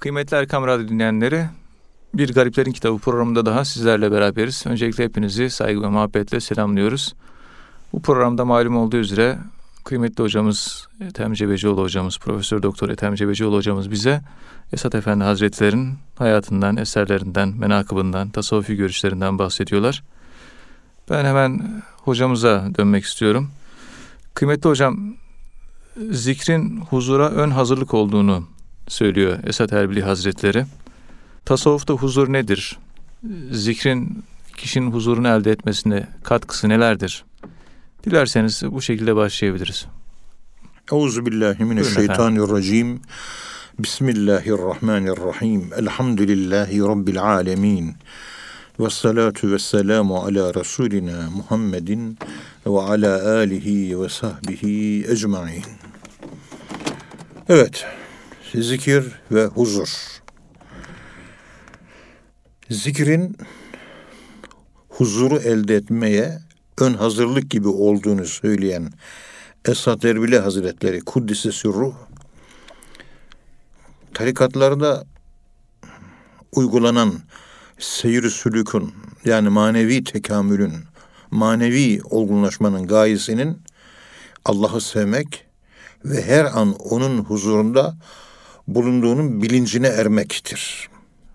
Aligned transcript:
Kıymetli 0.00 0.36
Erkam 0.36 0.66
Radyo 0.66 0.88
dinleyenleri, 0.88 1.46
Bir 2.14 2.34
Gariplerin 2.34 2.72
Kitabı 2.72 2.98
programında 2.98 3.46
daha 3.46 3.64
sizlerle 3.64 4.12
beraberiz. 4.12 4.64
Öncelikle 4.66 5.04
hepinizi 5.04 5.50
saygı 5.50 5.82
ve 5.82 5.88
muhabbetle 5.88 6.40
selamlıyoruz. 6.40 7.14
Bu 7.92 8.02
programda 8.02 8.44
malum 8.44 8.76
olduğu 8.76 8.96
üzere 8.96 9.38
kıymetli 9.84 10.22
hocamız 10.22 10.88
Ethem 11.00 11.32
Cebecioğlu 11.32 11.82
hocamız, 11.82 12.18
Profesör 12.18 12.62
Doktor 12.62 12.88
Ethem 12.88 13.14
Cebecioğlu 13.14 13.56
hocamız 13.56 13.90
bize 13.90 14.22
Esat 14.72 14.94
Efendi 14.94 15.24
Hazretleri'nin 15.24 15.94
hayatından, 16.16 16.76
eserlerinden, 16.76 17.48
menakıbından, 17.48 18.28
tasavvufi 18.28 18.76
görüşlerinden 18.76 19.38
bahsediyorlar. 19.38 20.02
Ben 21.10 21.24
hemen 21.24 21.82
hocamıza 21.96 22.68
dönmek 22.78 23.04
istiyorum. 23.04 23.50
Kıymetli 24.34 24.68
hocam, 24.68 25.14
zikrin 26.10 26.80
huzura 26.80 27.30
ön 27.30 27.50
hazırlık 27.50 27.94
olduğunu 27.94 28.44
söylüyor 28.90 29.38
Esat 29.46 29.72
Erbili 29.72 30.02
Hazretleri. 30.02 30.64
Tasavvufta 31.44 31.94
huzur 31.94 32.32
nedir? 32.32 32.78
Zikrin 33.50 34.24
kişinin 34.56 34.90
huzurunu 34.90 35.28
elde 35.28 35.50
etmesine 35.50 36.08
katkısı 36.24 36.68
nelerdir? 36.68 37.24
Dilerseniz 38.04 38.62
bu 38.70 38.82
şekilde 38.82 39.16
başlayabiliriz. 39.16 39.86
Euzubillahimineşşeytanirracim. 40.92 43.00
Bismillahirrahmanirrahim. 43.78 45.70
Elhamdülillahi 45.78 46.80
Rabbil 46.80 47.22
alemin. 47.22 47.94
Ve 48.80 48.90
salatu 48.90 49.52
ve 49.52 49.58
selamu 49.58 50.16
ala 50.16 50.54
Resulina 50.54 51.30
Muhammedin 51.30 52.18
ve 52.66 52.80
ala 52.80 53.36
alihi 53.36 54.00
ve 54.00 54.08
sahbihi 54.08 55.06
ecmain. 55.10 55.64
Evet, 57.48 57.86
zikir 58.54 59.04
ve 59.30 59.44
huzur. 59.44 59.88
Zikrin 62.70 63.36
huzuru 64.88 65.36
elde 65.36 65.76
etmeye 65.76 66.38
ön 66.78 66.94
hazırlık 66.94 67.50
gibi 67.50 67.68
olduğunu 67.68 68.26
söyleyen 68.26 68.92
Esad 69.64 70.02
Erbili 70.02 70.38
Hazretleri 70.38 71.00
Kuddise 71.00 71.52
Sürruh 71.52 71.94
tarikatlarda 74.14 75.04
uygulanan 76.52 77.14
seyir 77.78 78.30
sülükün 78.30 78.94
yani 79.24 79.48
manevi 79.48 80.04
tekamülün, 80.04 80.74
manevi 81.30 82.00
olgunlaşmanın 82.04 82.86
gayesinin 82.86 83.62
Allah'ı 84.44 84.80
sevmek 84.80 85.46
ve 86.04 86.22
her 86.22 86.44
an 86.44 86.74
onun 86.74 87.18
huzurunda 87.18 87.96
bulunduğunun 88.68 89.42
bilincine 89.42 89.86
ermektir. 89.86 90.90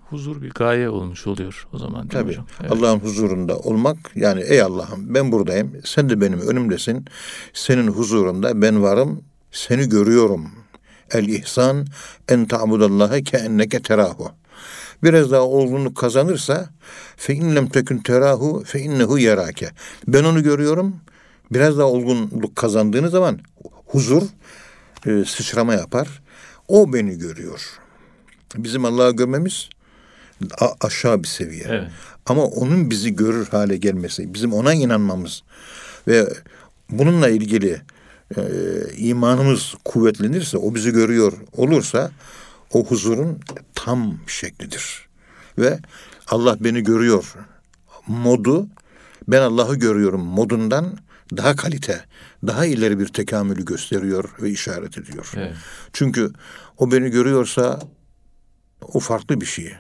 Huzur 0.09 0.41
bir 0.41 0.49
gaye 0.49 0.89
olmuş 0.89 1.27
oluyor 1.27 1.67
o 1.73 1.77
zaman. 1.77 2.07
Tabii. 2.07 2.29
Hocam? 2.29 2.45
Evet. 2.61 2.71
Allah'ın 2.71 2.99
huzurunda 2.99 3.57
olmak 3.57 3.97
yani 4.15 4.41
ey 4.41 4.61
Allah'ım 4.61 5.13
ben 5.13 5.31
buradayım. 5.31 5.71
Sen 5.83 6.09
de 6.09 6.21
benim 6.21 6.39
önümdesin. 6.39 7.05
Senin 7.53 7.87
huzurunda 7.87 8.61
ben 8.61 8.83
varım. 8.83 9.21
Seni 9.51 9.89
görüyorum. 9.89 10.51
El 11.11 11.27
ihsan 11.27 11.85
en 12.29 12.45
ta'budallaha 12.45 13.21
ke 13.21 13.37
enneke 13.37 13.81
terahu. 13.81 14.31
Biraz 15.03 15.31
daha 15.31 15.41
olgunluk 15.41 15.97
kazanırsa 15.97 16.69
fe 17.17 17.33
inlem 17.33 17.67
tekün 17.67 17.97
terahu 17.97 18.63
fe 18.65 18.79
innehu 18.79 19.19
yerake. 19.19 19.69
Ben 20.07 20.23
onu 20.23 20.43
görüyorum. 20.43 20.95
Biraz 21.51 21.77
daha 21.77 21.87
olgunluk 21.87 22.55
kazandığınız 22.55 23.11
zaman 23.11 23.39
huzur 23.85 24.23
e, 25.05 25.25
sıçrama 25.25 25.73
yapar. 25.73 26.21
O 26.67 26.93
beni 26.93 27.17
görüyor. 27.17 27.79
Bizim 28.55 28.85
Allah'ı 28.85 29.15
görmemiz 29.15 29.69
aşağı 30.81 31.23
bir 31.23 31.27
seviye. 31.27 31.65
Evet. 31.67 31.91
Ama 32.25 32.45
onun 32.45 32.89
bizi 32.89 33.15
görür 33.15 33.47
hale 33.47 33.77
gelmesi, 33.77 34.33
bizim 34.33 34.53
ona 34.53 34.73
inanmamız 34.73 35.43
ve 36.07 36.33
bununla 36.89 37.29
ilgili 37.29 37.81
e, 38.37 38.41
imanımız 38.97 39.75
kuvvetlenirse, 39.85 40.57
o 40.57 40.75
bizi 40.75 40.91
görüyor 40.91 41.33
olursa 41.57 42.11
o 42.73 42.85
huzurun 42.85 43.39
tam 43.75 44.17
şeklidir. 44.27 45.07
Ve 45.57 45.79
Allah 46.27 46.57
beni 46.59 46.83
görüyor 46.83 47.33
modu 48.07 48.67
ben 49.27 49.41
Allah'ı 49.41 49.75
görüyorum 49.75 50.21
modundan 50.21 50.97
daha 51.31 51.55
kalite, 51.55 52.05
daha 52.47 52.65
ileri 52.65 52.99
bir 52.99 53.07
tekamülü 53.07 53.65
gösteriyor 53.65 54.29
ve 54.41 54.49
işaret 54.49 54.97
ediyor. 54.97 55.31
Evet. 55.35 55.55
Çünkü 55.93 56.31
o 56.77 56.91
beni 56.91 57.09
görüyorsa 57.09 57.79
o 58.81 58.99
farklı 58.99 59.41
bir 59.41 59.45
şey. 59.45 59.75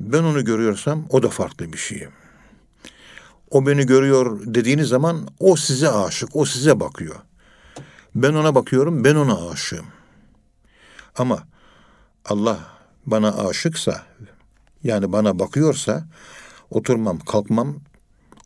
Ben 0.00 0.22
onu 0.22 0.44
görüyorsam 0.44 1.06
o 1.10 1.22
da 1.22 1.28
farklı 1.28 1.72
bir 1.72 1.78
şey. 1.78 2.08
O 3.50 3.66
beni 3.66 3.86
görüyor 3.86 4.40
dediğiniz 4.44 4.88
zaman 4.88 5.28
o 5.38 5.56
size 5.56 5.88
aşık, 5.88 6.36
o 6.36 6.44
size 6.44 6.80
bakıyor. 6.80 7.16
Ben 8.14 8.34
ona 8.34 8.54
bakıyorum, 8.54 9.04
ben 9.04 9.14
ona 9.14 9.50
aşığım. 9.50 9.86
Ama 11.16 11.48
Allah 12.24 12.58
bana 13.06 13.46
aşıksa, 13.48 14.02
yani 14.82 15.12
bana 15.12 15.38
bakıyorsa 15.38 16.04
oturmam, 16.70 17.18
kalkmam 17.18 17.76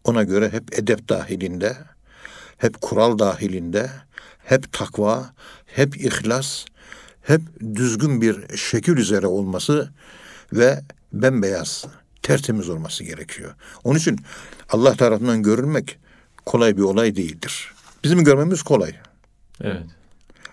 ona 0.09 0.23
göre 0.23 0.53
hep 0.53 0.79
edep 0.79 1.09
dahilinde, 1.09 1.77
hep 2.59 2.81
kural 2.81 3.19
dahilinde, 3.19 3.91
hep 4.45 4.73
takva, 4.73 5.33
hep 5.67 5.97
ihlas, 5.97 6.65
hep 7.23 7.43
düzgün 7.75 8.21
bir 8.21 8.57
şekil 8.57 8.97
üzere 8.97 9.27
olması 9.27 9.91
ve 10.53 10.81
bembeyaz, 11.13 11.85
tertemiz 12.23 12.69
olması 12.69 13.05
gerekiyor. 13.05 13.55
Onun 13.85 13.99
için 13.99 14.19
Allah 14.71 14.95
tarafından 14.95 15.43
görülmek 15.43 15.99
kolay 16.47 16.77
bir 16.77 16.83
olay 16.83 17.17
değildir. 17.17 17.73
Bizim 18.05 18.25
görmemiz 18.25 18.63
kolay. 18.63 18.95
Evet. 19.61 19.83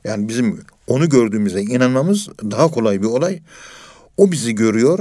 Yani 0.04 0.28
bizim 0.28 0.62
onu 0.88 1.10
gördüğümüzde 1.10 1.62
inanmamız 1.62 2.30
daha 2.30 2.68
kolay 2.68 3.02
bir 3.02 3.08
olay. 3.08 3.40
O 4.18 4.32
bizi 4.32 4.56
görüyor. 4.56 5.00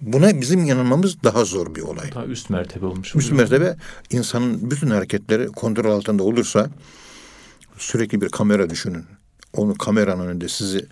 Buna 0.00 0.40
bizim 0.40 0.60
inanmamız 0.60 1.22
daha 1.24 1.44
zor 1.44 1.74
bir 1.74 1.82
olay. 1.82 2.12
Daha 2.14 2.26
üst 2.26 2.50
mertebe 2.50 2.86
olmuş. 2.86 3.16
Üst 3.16 3.32
mertebe 3.32 3.76
insanın 4.10 4.70
bütün 4.70 4.90
hareketleri 4.90 5.46
kontrol 5.46 5.90
altında 5.90 6.22
olursa 6.22 6.70
sürekli 7.78 8.20
bir 8.20 8.28
kamera 8.28 8.70
düşünün. 8.70 9.04
Onu 9.52 9.74
kameranın 9.74 10.26
önünde 10.26 10.48
sizi 10.48 10.86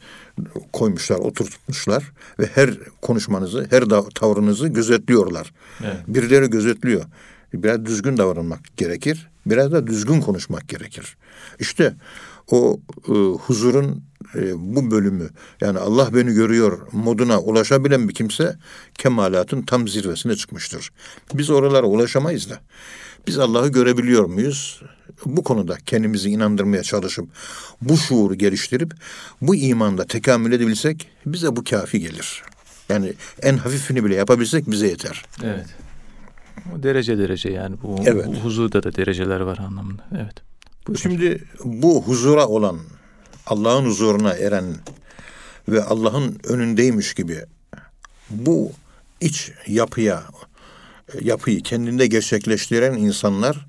koymuşlar, 0.73 1.17
oturtmuşlar 1.17 2.13
ve 2.39 2.47
her 2.55 2.71
konuşmanızı, 3.03 3.67
her 3.71 3.85
tavrınızı 4.15 4.69
gözetliyorlar. 4.69 5.53
Evet. 5.85 5.97
Birileri 6.07 6.51
gözetliyor. 6.51 7.05
Biraz 7.63 7.85
düzgün 7.85 8.17
davranmak 8.17 8.77
gerekir. 8.77 9.29
Biraz 9.47 9.73
da 9.73 9.87
düzgün 9.87 10.21
konuşmak 10.21 10.69
gerekir. 10.69 11.17
İşte 11.59 11.95
o 12.51 12.81
e, 13.09 13.13
huzurun 13.13 14.05
e, 14.35 14.53
bu 14.57 14.91
bölümü 14.91 15.31
yani 15.61 15.79
Allah 15.79 16.15
beni 16.15 16.35
görüyor 16.35 16.79
moduna 16.93 17.41
ulaşabilen 17.41 18.09
bir 18.09 18.15
kimse 18.15 18.57
kemalatın 18.95 19.63
tam 19.63 19.89
zirvesine 19.89 20.37
çıkmıştır. 20.37 20.91
Biz 21.35 21.51
oralara 21.51 21.87
ulaşamayız 21.87 22.51
da. 22.51 22.61
Biz 23.27 23.39
Allah'ı 23.39 23.69
görebiliyor 23.69 24.25
muyuz? 24.25 24.83
Bu 25.27 25.43
konuda 25.43 25.77
kendimizi 25.87 26.31
inandırmaya 26.31 26.83
çalışıp 26.83 27.29
bu 27.83 27.97
şuuru 27.97 28.35
geliştirip 28.35 28.95
bu 29.41 29.55
imanda 29.55 30.05
tekamül 30.05 30.53
edebilsek 30.53 31.09
bize 31.27 31.57
bu 31.57 31.65
kafi 31.65 32.01
gelir. 32.01 32.43
Yani 32.89 33.13
en 33.43 33.57
hafifini 33.57 34.05
bile 34.05 34.15
yapabilsek 34.15 34.71
bize 34.71 34.87
yeter. 34.87 35.25
Evet. 35.43 35.67
Derece 36.75 37.19
derece 37.19 37.51
yani 37.51 37.77
bu, 37.83 37.97
evet. 38.07 38.27
bu 38.27 38.35
huzurda 38.35 38.83
da 38.83 38.95
dereceler 38.95 39.41
var 39.41 39.59
anlamında. 39.59 40.03
Evet. 40.15 40.35
Buyurun. 40.87 41.03
Şimdi 41.03 41.45
bu 41.65 42.03
huzura 42.03 42.47
olan 42.47 42.79
Allah'ın 43.47 43.85
huzuruna 43.85 44.33
eren 44.33 44.65
ve 45.69 45.85
Allah'ın 45.85 46.39
önündeymiş 46.45 47.15
gibi 47.15 47.45
bu 48.31 48.73
iç 49.21 49.53
yapıya 49.67 50.25
yapıyı 51.21 51.63
kendinde 51.63 52.07
gerçekleştiren 52.07 52.93
insanlar 52.93 53.67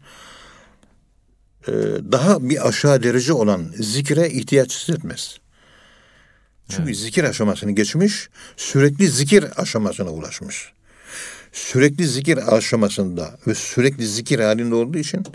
e, 1.67 1.71
daha 2.11 2.49
bir 2.49 2.67
aşağı 2.67 3.03
derece 3.03 3.33
olan 3.33 3.73
zikre 3.79 4.29
ihtiyaç 4.29 4.75
hissetmez. 4.75 5.37
Çünkü 6.69 6.83
evet. 6.83 6.97
zikir 6.97 7.23
aşamasını 7.23 7.71
geçmiş, 7.71 8.29
sürekli 8.57 9.07
zikir 9.07 9.61
aşamasına 9.61 10.09
ulaşmış. 10.09 10.73
Sürekli 11.55 12.07
zikir 12.07 12.55
aşamasında 12.55 13.37
ve 13.47 13.55
sürekli 13.55 14.07
zikir 14.07 14.39
halinde 14.39 14.75
olduğu 14.75 14.97
için 14.97 15.25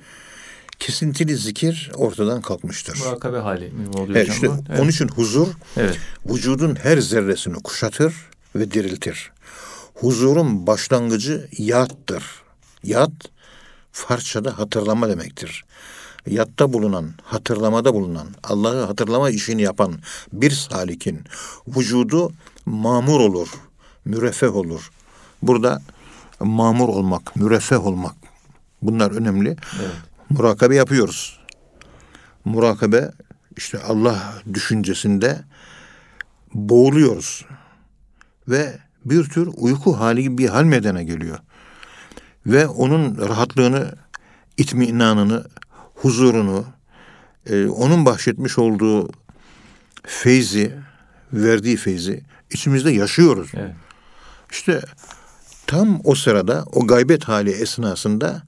kesintili 0.79 1.37
zikir 1.37 1.93
ortadan 1.95 2.43
kalkmıştır. 2.43 2.99
Murakabe 2.99 3.39
hali 3.39 3.71
mi 3.71 3.89
oluyor 3.89 4.17
evet, 4.17 4.29
işte 4.29 4.47
evet. 4.47 4.81
Onun 4.81 4.89
için 4.89 5.09
huzur 5.09 5.49
evet. 5.77 5.99
vücudun 6.27 6.77
her 6.83 6.99
zerresini 6.99 7.55
kuşatır 7.55 8.15
ve 8.57 8.71
diriltir. 8.71 9.33
Huzurun 9.95 10.67
başlangıcı 10.67 11.49
yattır. 11.59 12.25
Yat 12.83 13.13
Farsçada 13.93 14.59
hatırlama 14.59 15.09
demektir. 15.09 15.65
yatta 16.27 16.73
bulunan, 16.73 17.11
hatırlamada 17.23 17.95
bulunan, 17.95 18.27
Allah'ı 18.45 18.85
hatırlama 18.85 19.31
işini 19.31 19.63
yapan 19.63 19.95
bir 20.33 20.51
salikin 20.51 21.25
vücudu 21.67 22.33
mamur 22.67 23.21
olur, 23.21 23.49
müreffeh 24.05 24.57
olur. 24.57 24.91
Burada 25.43 25.83
mamur 26.41 26.89
olmak, 26.89 27.37
müreffeh 27.37 27.87
olmak 27.87 28.15
bunlar 28.83 29.11
önemli. 29.11 29.49
Evet. 29.49 29.91
Murakabe 30.31 30.75
yapıyoruz. 30.75 31.41
Murakabe 32.45 33.13
işte 33.57 33.79
Allah 33.83 34.35
düşüncesinde 34.55 35.45
boğuluyoruz. 36.55 37.45
Ve 38.49 38.79
bir 39.05 39.25
tür 39.25 39.49
uyku 39.57 39.99
hali 39.99 40.23
gibi 40.23 40.39
bir 40.39 40.49
hal 40.49 40.65
meydana 40.65 41.03
geliyor. 41.03 41.39
Ve 42.47 42.67
onun 42.67 43.29
rahatlığını, 43.29 43.95
itminanını, 44.57 45.45
huzurunu, 45.95 46.65
e, 47.47 47.67
onun 47.67 48.07
bahşetmiş 48.07 48.59
olduğu 48.59 49.11
feyzi, 50.03 50.77
verdiği 51.33 51.77
feyzi 51.77 52.25
içimizde 52.51 52.91
yaşıyoruz. 52.91 53.51
Evet. 53.55 53.75
İşte 54.53 54.81
tam 55.71 56.01
o 56.05 56.15
sırada, 56.15 56.65
o 56.73 56.87
gaybet 56.87 57.25
hali 57.25 57.51
esnasında 57.51 58.43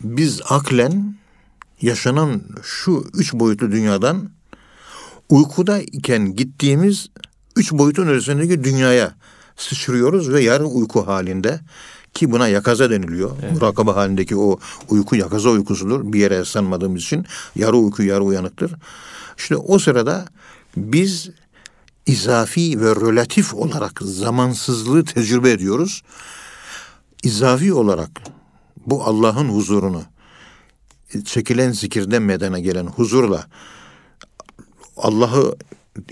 biz 0.00 0.40
aklen 0.48 1.14
yaşanan 1.82 2.42
şu 2.62 3.04
üç 3.14 3.34
boyutlu 3.34 3.72
dünyadan 3.72 4.30
uykuda 5.28 5.78
iken 5.78 6.34
gittiğimiz 6.34 7.06
üç 7.56 7.72
boyutun 7.72 8.06
ötesindeki 8.06 8.64
dünyaya 8.64 9.14
sıçrıyoruz 9.56 10.32
ve 10.32 10.40
yarı 10.40 10.66
uyku 10.66 11.06
halinde 11.06 11.60
ki 12.14 12.30
buna 12.30 12.48
yakaza 12.48 12.90
deniliyor. 12.90 13.30
Evet. 13.42 13.52
Murakaba 13.52 13.96
halindeki 13.96 14.36
o 14.36 14.58
uyku 14.88 15.16
yakaza 15.16 15.50
uykusudur. 15.50 16.12
Bir 16.12 16.20
yere 16.20 16.44
sanmadığımız 16.44 17.02
için 17.02 17.26
yarı 17.56 17.76
uyku 17.76 18.02
yarı 18.02 18.24
uyanıktır. 18.24 18.72
İşte 19.38 19.56
o 19.56 19.78
sırada 19.78 20.24
biz 20.76 21.30
izafi 22.08 22.80
ve 22.80 22.96
relatif 22.96 23.54
olarak 23.54 24.00
zamansızlığı 24.02 25.04
tecrübe 25.04 25.50
ediyoruz. 25.50 26.02
İzafi 27.22 27.72
olarak 27.72 28.10
bu 28.86 29.04
Allah'ın 29.04 29.48
huzurunu 29.48 30.02
çekilen 31.24 31.72
zikirden 31.72 32.22
meydana 32.22 32.58
gelen 32.58 32.86
huzurla 32.86 33.46
Allah'ı 34.96 35.56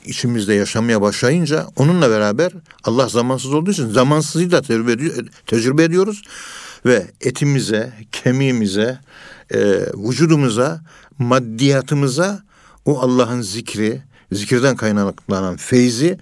içimizde 0.05 0.55
yaşamaya 0.55 1.01
başlayınca 1.01 1.67
onunla 1.77 2.11
beraber 2.11 2.53
Allah 2.85 3.09
zamansız 3.09 3.55
olduğu 3.55 3.71
için 3.71 3.89
zamansızlığı 3.89 4.51
da 4.51 4.63
tecrübe, 4.63 4.93
ediyor, 4.93 5.27
tecrübe 5.47 5.85
ediyoruz 5.85 6.23
ve 6.87 7.07
etimize, 7.21 7.93
kemiğimize, 8.13 9.01
e, 9.51 9.59
vücudumuza, 9.95 10.81
maddiyatımıza 11.19 12.43
o 12.85 13.01
Allah'ın 13.01 13.43
zikri, 13.43 14.03
zikirden 14.33 14.77
kaynaklanan 14.77 15.57
feyzi 15.57 16.19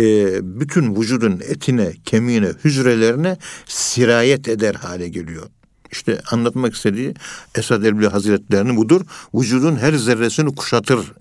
e, 0.00 0.38
bütün 0.60 0.96
vücudun 0.96 1.40
etine, 1.48 1.92
kemiğine, 2.04 2.48
hücrelerine 2.64 3.36
sirayet 3.66 4.48
eder 4.48 4.74
hale 4.74 5.08
geliyor. 5.08 5.46
İşte 5.92 6.20
anlatmak 6.30 6.74
istediği 6.74 7.14
Esad 7.54 7.84
Erbil 7.84 8.06
Hazretleri'nin 8.06 8.76
budur. 8.76 9.00
Vücudun 9.34 9.76
her 9.76 9.92
zerresini 9.92 10.54
kuşatır. 10.54 11.12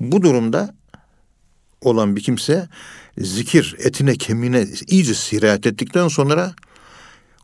Bu 0.00 0.22
durumda 0.22 0.74
olan 1.80 2.16
bir 2.16 2.22
kimse 2.22 2.68
zikir 3.18 3.76
etine 3.78 4.14
kemiğine 4.14 4.66
iyice 4.86 5.14
sirayet 5.14 5.66
ettikten 5.66 6.08
sonra 6.08 6.54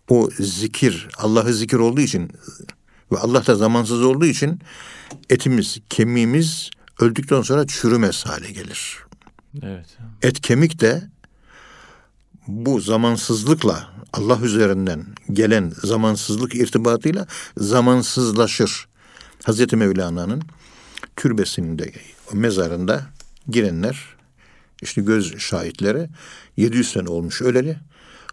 o 0.09 0.31
zikir 0.39 1.09
Allah'ı 1.19 1.55
zikir 1.55 1.77
olduğu 1.77 2.01
için 2.01 2.31
ve 3.13 3.19
Allah 3.19 3.47
da 3.47 3.55
zamansız 3.55 4.03
olduğu 4.03 4.27
için 4.27 4.61
etimiz, 5.31 5.79
kemiğimiz 5.91 6.71
öldükten 7.01 7.43
sonra 7.43 7.67
çürümez 7.67 8.27
hale 8.27 8.51
gelir. 8.51 8.99
Evet. 9.63 9.87
Et 10.23 10.41
kemik 10.41 10.81
de 10.81 11.03
bu 12.47 12.81
zamansızlıkla 12.81 13.89
Allah 14.13 14.39
üzerinden 14.43 15.07
gelen 15.33 15.73
zamansızlık 15.83 16.55
irtibatıyla 16.55 17.27
zamansızlaşır. 17.57 18.87
Hazreti 19.45 19.77
Mevlana'nın 19.77 20.43
türbesinde, 21.17 21.93
mezarında 22.33 23.07
girenler, 23.49 24.17
işte 24.83 25.03
göz 25.03 25.39
şahitleri 25.39 26.09
700 26.57 26.93
sene 26.93 27.09
olmuş 27.09 27.43
öleli. 27.43 27.79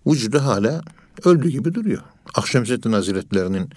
Vücudu 0.08 0.40
hala 0.40 0.82
öldü 1.26 1.50
gibi 1.50 1.74
duruyor. 1.74 2.02
Akşemseddin 2.34 2.94
Hazretleri'nin 2.94 3.70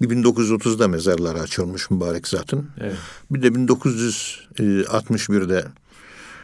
bir 0.00 0.08
1930'da 0.08 0.88
mezarları 0.88 1.40
açılmış 1.40 1.90
mübarek 1.90 2.28
zatın. 2.28 2.70
Evet. 2.80 2.96
Bir 3.30 3.42
de 3.42 3.48
1961'de 3.48 5.64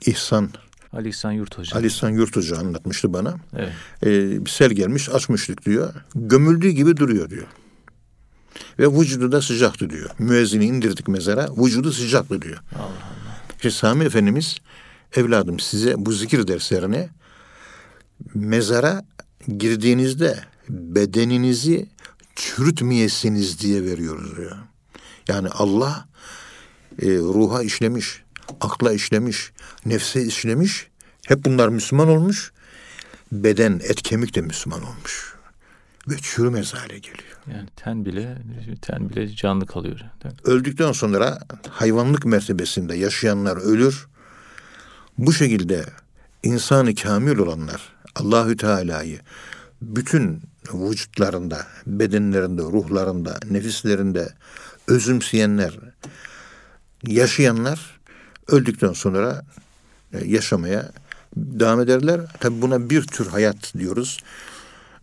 İhsan 0.06 0.50
Ali 0.92 1.08
İhsan 1.08 1.32
Yurt 1.32 1.58
Hoca. 1.58 1.76
Ali 1.76 1.86
İhsan 1.86 2.10
Yurt 2.10 2.36
Hoca 2.36 2.56
anlatmıştı 2.56 3.12
bana. 3.12 3.34
Evet. 3.56 3.72
Ee, 4.02 4.44
bir 4.44 4.50
sel 4.50 4.70
gelmiş 4.70 5.08
açmıştık 5.08 5.64
diyor. 5.64 5.94
Gömüldüğü 6.14 6.70
gibi 6.70 6.96
duruyor 6.96 7.30
diyor. 7.30 7.46
Ve 8.78 9.00
vücudu 9.00 9.32
da 9.32 9.42
sıcaktı 9.42 9.90
diyor. 9.90 10.10
Müezzini 10.18 10.64
indirdik 10.64 11.08
mezara. 11.08 11.48
Vücudu 11.56 11.92
sıcaktı 11.92 12.42
diyor. 12.42 12.58
Allah 12.74 12.82
Allah. 12.82 12.92
İşte 13.56 13.70
Sami 13.70 14.04
Efendimiz 14.04 14.56
evladım 15.16 15.60
size 15.60 15.94
bu 15.96 16.12
zikir 16.12 16.48
derslerini 16.48 17.08
mezara 18.34 19.04
girdiğinizde 19.58 20.38
bedeninizi 20.68 21.86
çürütmeyesiniz 22.36 23.60
diye 23.60 23.84
veriyoruz 23.84 24.36
diyor. 24.36 24.56
Yani 25.28 25.48
Allah 25.48 26.08
e, 27.02 27.06
ruha 27.08 27.62
işlemiş, 27.62 28.22
akla 28.60 28.92
işlemiş, 28.92 29.52
nefse 29.86 30.22
işlemiş. 30.22 30.88
Hep 31.26 31.44
bunlar 31.44 31.68
Müslüman 31.68 32.08
olmuş. 32.08 32.52
Beden, 33.32 33.80
et, 33.84 34.02
kemik 34.02 34.34
de 34.34 34.40
Müslüman 34.40 34.82
olmuş. 34.82 35.34
Ve 36.08 36.14
çürümez 36.22 36.74
hale 36.74 36.98
geliyor. 36.98 37.38
Yani 37.52 37.68
ten 37.76 38.04
bile 38.04 38.38
ten 38.82 39.10
bile 39.10 39.36
canlı 39.36 39.66
kalıyor. 39.66 40.00
Öldükten 40.44 40.92
sonra 40.92 41.38
hayvanlık 41.70 42.26
mertebesinde 42.26 42.96
yaşayanlar 42.96 43.56
ölür. 43.56 44.06
Bu 45.18 45.32
şekilde 45.32 45.84
insanı 46.42 46.94
kamil 46.94 47.38
olanlar 47.38 47.92
Allahü 48.14 48.56
Teala'yı 48.56 49.20
bütün 49.82 50.42
vücutlarında, 50.74 51.66
bedenlerinde, 51.86 52.62
ruhlarında, 52.62 53.38
nefislerinde 53.50 54.28
özümseyenler, 54.88 55.78
yaşayanlar 57.06 58.00
öldükten 58.48 58.92
sonra 58.92 59.42
e, 60.12 60.24
yaşamaya 60.24 60.90
devam 61.36 61.80
ederler. 61.80 62.20
Tabi 62.40 62.62
buna 62.62 62.90
bir 62.90 63.02
tür 63.02 63.26
hayat 63.26 63.72
diyoruz. 63.78 64.18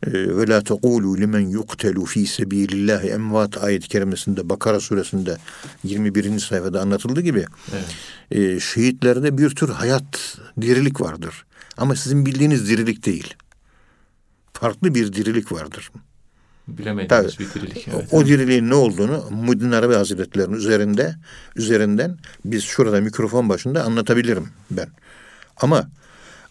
E, 0.08 0.12
Ve 0.12 0.48
la 0.48 0.64
tekulu 0.64 1.18
limen 1.18 1.50
yuktelu 1.50 2.06
fi 2.06 2.26
sebilillahi 2.28 3.08
emvat 3.08 3.64
ayet-i 3.64 3.88
kerimesinde 3.88 4.50
Bakara 4.50 4.80
suresinde 4.80 5.38
21. 5.84 6.40
sayfada 6.40 6.82
anlatıldığı 6.82 7.22
gibi 7.22 7.46
Evet. 7.72 7.86
e, 8.32 8.60
şehitlerde 8.60 9.38
bir 9.38 9.50
tür 9.50 9.70
hayat, 9.70 10.38
dirilik 10.62 11.02
vardır. 11.02 11.46
Ama 11.78 11.96
sizin 11.96 12.26
bildiğiniz 12.26 12.70
dirilik 12.70 13.06
değil. 13.06 13.34
Farklı 14.62 14.96
bir 14.96 15.14
dirilik 15.14 15.52
vardır. 15.52 15.92
Bilemediğimiz 16.68 17.40
bir 17.40 17.54
dirilik. 17.54 17.88
Evet. 17.88 18.08
O 18.12 18.26
diriliğin 18.26 18.70
ne 18.70 18.74
olduğunu 18.74 19.26
Muhyiddin 19.32 19.72
Arabi 19.72 19.94
Hazretleri'nin 19.94 20.56
üzerinde 20.56 21.16
üzerinden 21.56 22.18
biz 22.46 22.64
şurada 22.64 23.02
mikrofon 23.02 23.50
başında 23.50 23.84
anlatabilirim 23.84 24.50
ben. 24.72 24.88
Ama 25.58 25.90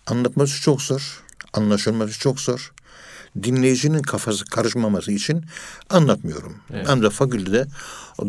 anlatması 0.06 0.62
çok 0.62 0.82
zor, 0.82 1.22
anlaşılması 1.52 2.18
çok 2.18 2.40
zor. 2.40 2.72
Dinleyicinin 3.42 4.02
kafası 4.02 4.44
karışmaması 4.44 5.12
için 5.12 5.44
anlatmıyorum. 5.90 6.56
Evet. 6.70 6.86
Ancak 6.88 7.12
fakültede 7.12 7.66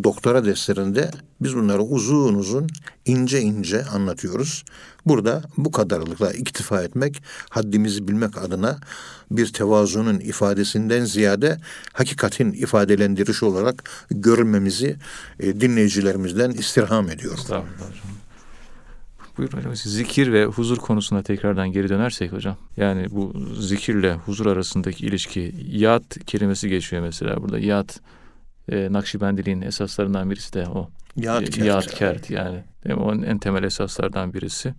doktora 0.04 0.46
derslerinde 0.46 1.12
biz 1.42 1.56
bunları 1.56 1.82
uzun 1.82 2.36
uzun 2.36 2.68
ince 3.06 3.42
ince 3.42 3.86
anlatıyoruz. 3.86 4.64
Burada 5.06 5.44
bu 5.58 5.72
kadarlıkla 5.72 6.34
iktifa 6.34 6.84
etmek, 6.84 7.24
haddimizi 7.50 8.08
bilmek 8.08 8.38
adına 8.38 8.80
bir 9.32 9.54
tevazunun 9.54 10.20
ifadesinden 10.20 11.06
ziyade 11.06 11.58
hakikatin 11.94 12.52
ifadelendirişi 12.52 13.46
olarak 13.46 13.90
görülmemizi 14.12 14.96
e, 15.40 15.62
dinleyicilerimizden 15.62 16.52
istirham 16.52 17.10
ediyorum. 17.10 17.40
Estağfurullah. 17.42 18.21
Buyurun 19.38 19.58
hocam. 19.58 19.76
Zikir 19.76 20.34
ve 20.34 20.46
huzur 20.46 20.78
konusuna 20.78 21.24
tekrardan 21.24 21.72
geri 21.72 21.90
dönersek 21.90 22.32
hocam. 22.32 22.58
Yani 22.78 23.08
bu 23.12 23.34
zikirle 23.60 24.14
huzur 24.14 24.46
arasındaki 24.46 25.06
ilişki. 25.06 25.56
Yat 25.68 26.26
kelimesi 26.26 26.70
geçiyor 26.70 27.02
mesela 27.02 27.42
burada. 27.42 27.60
Yat 27.60 28.00
e, 28.72 28.94
Nakşibendiliğin 28.94 29.62
esaslarından 29.62 30.30
birisi 30.30 30.54
de 30.54 30.68
o. 30.68 30.90
Yat 31.16 31.42
E, 31.42 31.46
kert. 31.46 31.66
Yat 31.66 31.88
kert 31.96 32.30
yani. 32.30 32.64
Değil 32.86 32.96
mi? 32.96 33.02
Onun 33.04 33.22
en 33.24 33.38
temel 33.38 33.64
esaslardan 33.64 34.34
birisi. 34.34 34.74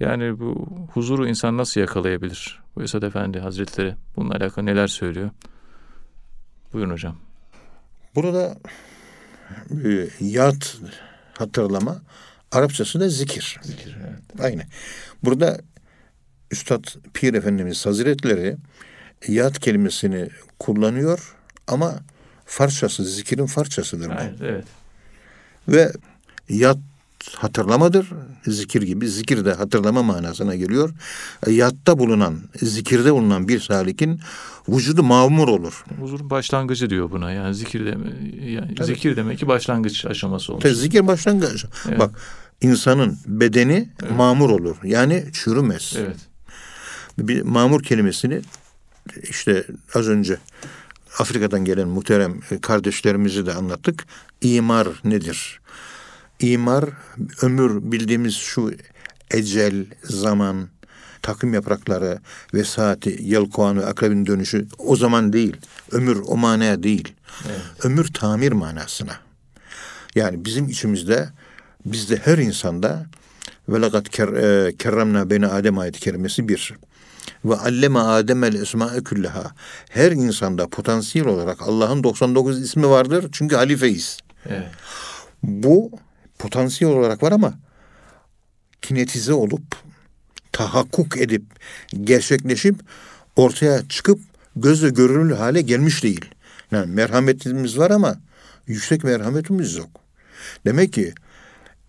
Yani 0.00 0.40
bu 0.40 0.68
huzuru 0.92 1.28
insan 1.28 1.56
nasıl 1.56 1.80
yakalayabilir? 1.80 2.60
Bu 2.76 2.82
Esad 2.82 3.02
Efendi 3.02 3.40
Hazretleri 3.40 3.94
bununla 4.16 4.34
alakalı 4.34 4.66
neler 4.66 4.86
söylüyor? 4.86 5.30
Buyurun 6.72 6.90
hocam. 6.90 7.16
Burada 8.14 8.56
e, 9.84 10.08
yat 10.20 10.78
hatırlama, 11.38 12.02
Arapçası 12.52 13.00
da 13.00 13.08
zikir. 13.08 13.60
Zikir, 13.62 13.96
evet. 14.00 14.40
Aynı. 14.40 14.62
Burada 15.24 15.60
Üstad 16.50 16.84
Pir 17.14 17.34
Efendimiz 17.34 17.86
Hazretleri 17.86 18.56
yat 19.28 19.58
kelimesini 19.58 20.28
kullanıyor 20.58 21.34
ama 21.68 21.94
farçası, 22.46 23.04
zikirin 23.04 23.46
farçasıdır 23.46 24.08
bu. 24.08 24.12
Aynen, 24.12 24.36
evet. 24.42 24.64
Ve 25.68 25.92
yat 26.48 26.78
hatırlamadır. 27.36 28.08
Zikir 28.46 28.82
gibi. 28.82 29.08
Zikir 29.08 29.44
de 29.44 29.52
hatırlama 29.52 30.02
manasına 30.02 30.54
geliyor. 30.54 30.94
Yatta 31.46 31.98
bulunan, 31.98 32.40
zikirde 32.62 33.12
bulunan 33.12 33.48
bir 33.48 33.60
salikin 33.60 34.20
vücudu 34.68 35.02
mamur 35.02 35.48
olur. 35.48 35.84
Huzurun 36.00 36.30
başlangıcı 36.30 36.90
diyor 36.90 37.10
buna. 37.10 37.32
Yani 37.32 37.54
zikir 37.54 37.86
deme, 37.86 38.06
yani 38.50 38.74
Tabii. 38.74 38.86
zikir 38.86 39.16
demek 39.16 39.38
ki 39.38 39.46
başlangıç 39.48 40.06
aşaması 40.06 40.52
olmuş. 40.52 40.62
Te- 40.62 40.74
Zikir 40.74 41.06
başlangıç. 41.06 41.64
Evet. 41.88 41.98
Bak 41.98 42.10
insanın 42.60 43.18
bedeni 43.26 43.88
mamur 44.16 44.50
olur. 44.50 44.76
Yani 44.84 45.24
çürümez. 45.32 45.94
Evet. 45.98 46.16
Bir 47.18 47.42
mamur 47.42 47.82
kelimesini 47.82 48.40
işte 49.22 49.66
az 49.94 50.08
önce 50.08 50.36
Afrika'dan 51.18 51.64
gelen 51.64 51.88
muhterem 51.88 52.40
kardeşlerimizi 52.62 53.46
de 53.46 53.54
anlattık. 53.54 54.06
İmar 54.40 54.88
nedir? 55.04 55.60
İmar 56.40 56.84
ömür 57.42 57.92
bildiğimiz 57.92 58.34
şu 58.34 58.72
ecel, 59.30 59.86
zaman, 60.02 60.68
takım 61.22 61.54
yaprakları 61.54 62.18
ve 62.54 62.64
saati, 62.64 63.18
yelkoğanı, 63.20 63.86
akrebin 63.86 64.26
dönüşü 64.26 64.66
o 64.78 64.96
zaman 64.96 65.32
değil. 65.32 65.56
Ömür 65.90 66.22
o 66.26 66.36
manaya 66.36 66.82
değil. 66.82 67.14
Evet. 67.46 67.60
Ömür 67.84 68.12
tamir 68.12 68.52
manasına. 68.52 69.12
Yani 70.14 70.44
bizim 70.44 70.68
içimizde, 70.68 71.28
bizde 71.86 72.16
her 72.16 72.38
insanda 72.38 73.06
ve 73.68 73.80
lakat 73.80 74.20
e, 74.20 74.72
kerremna 74.78 75.30
beni 75.30 75.46
Adem 75.46 75.78
ayeti 75.78 76.00
kerimesi 76.00 76.48
bir. 76.48 76.74
Ve 77.44 77.56
alleme 77.56 77.98
Adem'el 77.98 78.54
esma'e 78.54 79.02
külleha. 79.04 79.52
Her 79.90 80.12
insanda 80.12 80.68
potansiyel 80.68 81.26
olarak 81.26 81.62
Allah'ın 81.62 82.04
99 82.04 82.62
ismi 82.62 82.88
vardır. 82.88 83.28
Çünkü 83.32 83.56
halifeyiz. 83.56 84.18
Evet. 84.48 84.66
Bu 85.42 85.90
potansiyel 86.38 86.92
olarak 86.92 87.22
var 87.22 87.32
ama 87.32 87.54
kinetize 88.82 89.32
olup 89.32 89.62
tahakkuk 90.52 91.16
edip 91.16 91.42
gerçekleşip 92.04 92.76
ortaya 93.36 93.88
çıkıp 93.88 94.20
gözle 94.56 94.88
görülür 94.88 95.36
hale 95.36 95.62
gelmiş 95.62 96.02
değil. 96.02 96.24
Yani 96.70 96.92
merhametimiz 96.92 97.78
var 97.78 97.90
ama 97.90 98.16
yüksek 98.66 99.04
merhametimiz 99.04 99.76
yok. 99.76 99.90
Demek 100.66 100.92
ki 100.92 101.14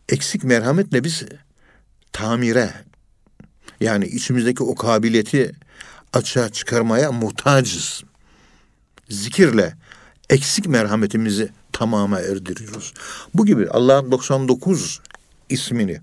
eksik 0.10 0.44
merhametle 0.44 1.04
biz 1.04 1.24
tamire 2.12 2.74
yani 3.80 4.06
içimizdeki 4.06 4.64
o 4.64 4.76
kabiliyeti 4.76 5.52
açığa 6.14 6.50
çıkarmaya 6.50 7.12
muhtacız. 7.12 8.04
Zikirle 9.10 9.74
eksik 10.30 10.68
merhametimizi 10.68 11.50
tamama 11.72 12.20
erdiriyoruz. 12.20 12.94
Bu 13.34 13.46
gibi 13.46 13.70
Allah'ın 13.70 14.12
99 14.12 15.02
ismini, 15.50 16.02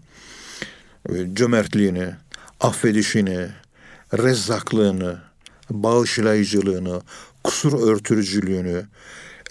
e, 1.08 1.34
cömertliğini, 1.34 2.14
affedişini, 2.60 3.48
rezzaklığını, 4.12 5.18
bağışlayıcılığını, 5.70 7.00
kusur 7.44 7.88
örtürücülüğünü, 7.88 8.86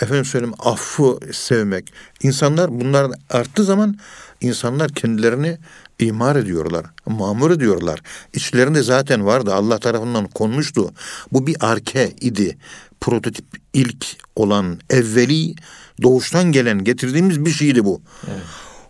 efendim 0.02 0.26
söyleyeyim 0.26 0.56
affı 0.60 1.20
sevmek. 1.34 1.94
İnsanlar 2.24 2.80
bunlar 2.80 3.12
arttığı 3.30 3.64
zaman 3.64 3.98
insanlar 4.42 4.90
kendilerini 4.90 5.58
imar 6.00 6.36
ediyorlar, 6.36 6.86
mamur 7.06 7.52
ediyorlar. 7.52 8.02
İçlerinde 8.34 8.84
zaten 8.84 9.26
vardı 9.26 9.54
Allah 9.54 9.80
tarafından 9.80 10.28
konmuştu. 10.28 10.92
Bu 11.32 11.48
bir 11.48 11.56
arke 11.60 12.12
idi. 12.22 12.58
Prototip 13.02 13.46
ilk 13.74 14.06
olan 14.36 14.80
evveli 14.90 15.56
doğuştan 16.02 16.52
gelen 16.52 16.84
getirdiğimiz 16.84 17.46
bir 17.46 17.52
şeydi 17.52 17.86
bu. 17.86 18.02
Evet. 18.28 18.42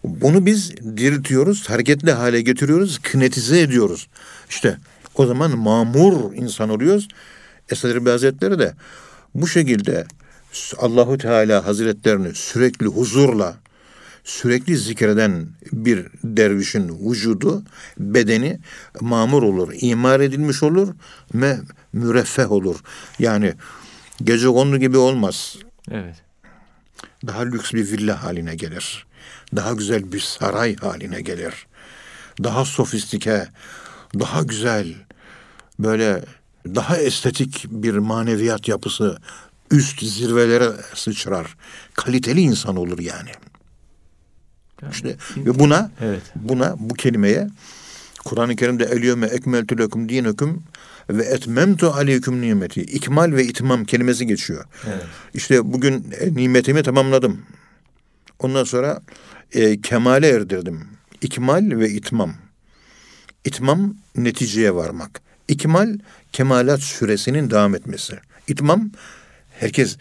Bunu 0.03 0.45
biz 0.45 0.77
diriltiyoruz, 0.77 1.69
hareketli 1.69 2.11
hale 2.11 2.41
getiriyoruz, 2.41 2.99
kinetize 2.99 3.61
ediyoruz. 3.61 4.07
İşte 4.49 4.77
o 5.15 5.25
zaman 5.25 5.57
mamur 5.57 6.33
insan 6.33 6.69
oluyoruz. 6.69 7.07
Esad 7.69 7.89
Erbil 7.89 8.11
Hazretleri 8.11 8.59
de 8.59 8.73
bu 9.35 9.47
şekilde 9.47 10.05
Allahu 10.77 11.17
Teala 11.17 11.65
Hazretlerini 11.65 12.35
sürekli 12.35 12.85
huzurla, 12.85 13.57
sürekli 14.23 14.77
zikreden 14.77 15.47
bir 15.73 16.07
dervişin 16.23 17.09
vücudu, 17.09 17.63
bedeni 17.99 18.59
mamur 19.01 19.43
olur, 19.43 19.73
imar 19.81 20.19
edilmiş 20.19 20.63
olur 20.63 20.93
ve 21.33 21.57
müreffeh 21.93 22.51
olur. 22.51 22.79
Yani 23.19 23.53
gece 24.23 24.47
kondu 24.47 24.77
gibi 24.77 24.97
olmaz 24.97 25.57
Evet. 25.91 26.15
daha 27.27 27.41
lüks 27.41 27.73
bir 27.73 27.91
villa 27.91 28.23
haline 28.23 28.55
gelir. 28.55 29.08
Daha 29.55 29.73
güzel 29.73 30.11
bir 30.11 30.19
saray 30.19 30.75
haline 30.75 31.21
gelir. 31.21 31.67
Daha 32.43 32.65
sofistike, 32.65 33.47
daha 34.19 34.41
güzel, 34.43 34.93
böyle 35.79 36.25
daha 36.65 36.97
estetik 36.97 37.65
bir 37.69 37.93
maneviyat 37.97 38.67
yapısı 38.67 39.17
üst 39.71 40.01
zirvelere 40.03 40.71
sıçrar. 40.95 41.55
Kaliteli 41.93 42.41
insan 42.41 42.75
olur 42.75 42.99
yani. 42.99 43.29
Yani- 44.81 44.91
İşte 44.93 45.15
ve 45.37 45.59
buna 45.59 45.91
Evet. 46.01 46.21
buna 46.35 46.75
bu 46.79 46.93
kelimeye 46.93 47.49
Kur'an-ı 48.25 48.55
Kerim'de 48.55 48.83
eliyeme 48.83 49.27
ekmeltü 49.27 49.77
lekum 49.77 50.09
dineküm 50.09 50.63
ve 51.09 51.23
etmemtu 51.23 51.87
aleyküm 51.91 52.41
nimeti. 52.41 52.81
İkmal 52.81 53.31
ve 53.31 53.43
itmam 53.45 53.85
kelimesi 53.85 54.27
geçiyor. 54.27 54.65
Evet. 54.87 55.03
İşte 55.33 55.73
bugün 55.73 56.11
e, 56.19 56.33
nimetimi 56.33 56.83
tamamladım. 56.83 57.41
Ondan 58.39 58.63
sonra 58.63 59.01
e, 59.53 59.81
kemale 59.81 60.27
erdirdim. 60.29 60.87
İkmal 61.21 61.71
ve 61.71 61.89
itmam. 61.89 62.33
İtmam 63.45 63.95
neticeye 64.15 64.75
varmak. 64.75 65.21
İkmal 65.47 65.97
kemalat 66.31 66.79
süresinin 66.79 67.49
devam 67.49 67.75
etmesi. 67.75 68.19
İtmam 68.47 68.91
herkes 69.59 69.97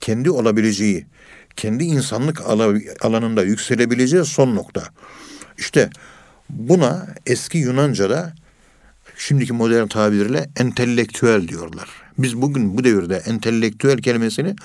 kendi 0.00 0.30
olabileceği, 0.30 1.06
kendi 1.56 1.84
insanlık 1.84 2.40
ala- 2.40 2.80
alanında 3.00 3.42
yükselebileceği 3.42 4.24
son 4.24 4.54
nokta. 4.56 4.84
İşte 5.58 5.90
buna 6.50 7.06
eski 7.26 7.58
Yunanca'da 7.58 8.34
şimdiki 9.16 9.52
modern 9.52 9.86
tabirle 9.86 10.50
entelektüel 10.56 11.48
diyorlar. 11.48 11.88
Biz 12.18 12.42
bugün 12.42 12.78
bu 12.78 12.84
devirde 12.84 13.16
entelektüel 13.16 13.98
kelimesini 13.98 14.56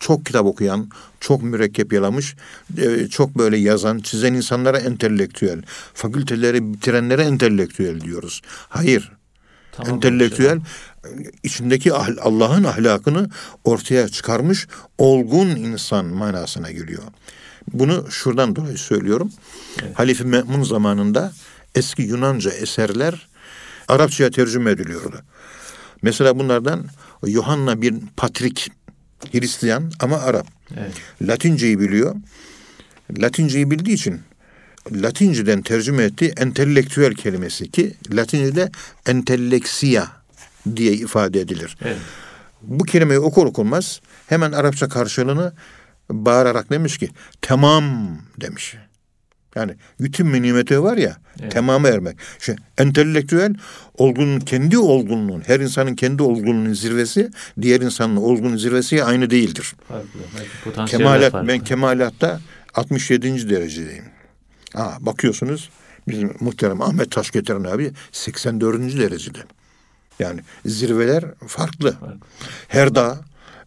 çok 0.00 0.26
kitap 0.26 0.46
okuyan, 0.46 0.90
çok 1.20 1.42
mürekkep 1.42 1.92
yalamış, 1.92 2.36
e, 2.78 3.06
çok 3.06 3.38
böyle 3.38 3.56
yazan, 3.56 3.98
çizen 3.98 4.34
insanlara 4.34 4.78
entelektüel, 4.78 5.62
fakülteleri 5.94 6.72
bitirenlere 6.72 7.22
entelektüel 7.22 8.00
diyoruz. 8.00 8.40
Hayır. 8.68 9.12
Tamam, 9.72 9.94
entelektüel 9.94 10.60
içindeki 11.42 11.90
ahl- 11.90 12.20
Allah'ın 12.20 12.64
ahlakını 12.64 13.30
ortaya 13.64 14.08
çıkarmış 14.08 14.68
olgun 14.98 15.48
insan 15.48 16.06
manasına 16.06 16.70
geliyor. 16.70 17.02
Bunu 17.72 18.06
şuradan 18.10 18.56
dolayı 18.56 18.78
söylüyorum. 18.78 19.32
Halife 19.94 20.24
Me'mun 20.24 20.62
zamanında 20.62 21.32
eski 21.74 22.02
Yunanca 22.02 22.50
eserler 22.50 23.28
Arapçaya 23.88 24.30
tercüme 24.30 24.70
ediliyordu. 24.70 25.22
Mesela 26.02 26.38
bunlardan 26.38 26.86
Yohanna 27.26 27.82
bir 27.82 27.94
Patrik 28.16 28.70
Hristiyan 29.32 29.92
ama 30.00 30.16
Arap. 30.16 30.46
Evet. 30.76 30.92
Latinceyi 31.22 31.80
biliyor. 31.80 32.16
Latinceyi 33.18 33.70
bildiği 33.70 33.94
için 33.94 34.20
Latinceden 34.92 35.62
tercüme 35.62 36.02
ettiği 36.02 36.32
entelektüel 36.36 37.14
kelimesi 37.14 37.70
ki 37.70 37.94
Latince'de 38.12 38.70
entelleksiya 39.06 40.08
diye 40.76 40.92
ifade 40.92 41.40
edilir. 41.40 41.76
Evet. 41.82 41.98
Bu 42.62 42.84
kelimeyi 42.84 43.20
okur 43.20 43.46
okunmaz 43.46 44.00
hemen 44.26 44.52
Arapça 44.52 44.88
karşılığını 44.88 45.52
bağırarak 46.10 46.70
demiş 46.70 46.98
ki 46.98 47.10
tamam 47.40 47.84
demiş. 48.40 48.76
Yani 49.54 49.74
bütün 50.00 50.32
nimeti 50.32 50.82
var 50.82 50.96
ya 50.96 51.16
Evet. 51.40 51.52
tamamı 51.52 51.88
ermek. 51.88 52.16
Şu 52.38 52.54
entelektüel 52.78 53.54
olgunun 53.94 54.40
kendi 54.40 54.78
olgunluğun 54.78 55.42
her 55.46 55.60
insanın 55.60 55.94
kendi 55.94 56.22
olgunluğunun 56.22 56.72
zirvesi 56.72 57.30
diğer 57.62 57.80
insanın 57.80 58.16
olgunluğun 58.16 58.56
zirvesi 58.56 59.04
aynı 59.04 59.30
değildir. 59.30 59.74
Farklı. 59.88 60.86
Kemalat 60.86 61.32
farklı. 61.32 61.48
ben 61.48 61.58
kemalatta 61.58 62.40
67. 62.74 63.50
derecedeyim. 63.50 64.04
Ha, 64.74 64.96
bakıyorsunuz 65.00 65.70
bizim 66.08 66.34
muhterem 66.40 66.82
Ahmet 66.82 67.10
Taşgetiren 67.10 67.64
abi 67.64 67.92
84. 68.12 68.98
derecede. 68.98 69.38
Yani 70.18 70.40
zirveler 70.66 71.24
farklı. 71.46 71.92
Farklı. 71.92 72.16
Her 72.68 72.94
dağ 72.94 73.20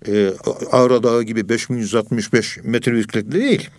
e, 0.07 0.29
Ağrı 0.71 1.03
Dağı 1.03 1.23
gibi 1.23 1.49
5165 1.49 2.57
metre 2.63 2.97
yükseklikte 2.97 3.39
değil. 3.39 3.69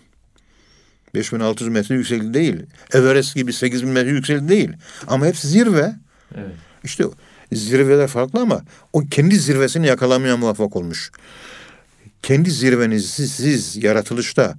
5600 1.14 1.70
metre 1.70 1.94
yükseklik 1.94 2.34
değil. 2.34 2.56
Everest 2.92 3.34
gibi 3.34 3.52
8000 3.52 3.88
metre 3.88 4.10
yükseklik 4.10 4.48
değil. 4.48 4.72
Ama 5.06 5.26
hepsi 5.26 5.48
zirve. 5.48 5.94
Evet. 6.34 6.54
İşte 6.84 7.04
zirveler 7.52 8.08
farklı 8.08 8.40
ama 8.40 8.62
o 8.92 9.00
kendi 9.00 9.36
zirvesini 9.36 9.86
yakalamaya 9.86 10.36
muvaffak 10.36 10.76
olmuş. 10.76 11.10
Kendi 12.22 12.50
zirvenizi 12.50 13.08
siz, 13.08 13.32
siz 13.32 13.84
yaratılışta 13.84 14.54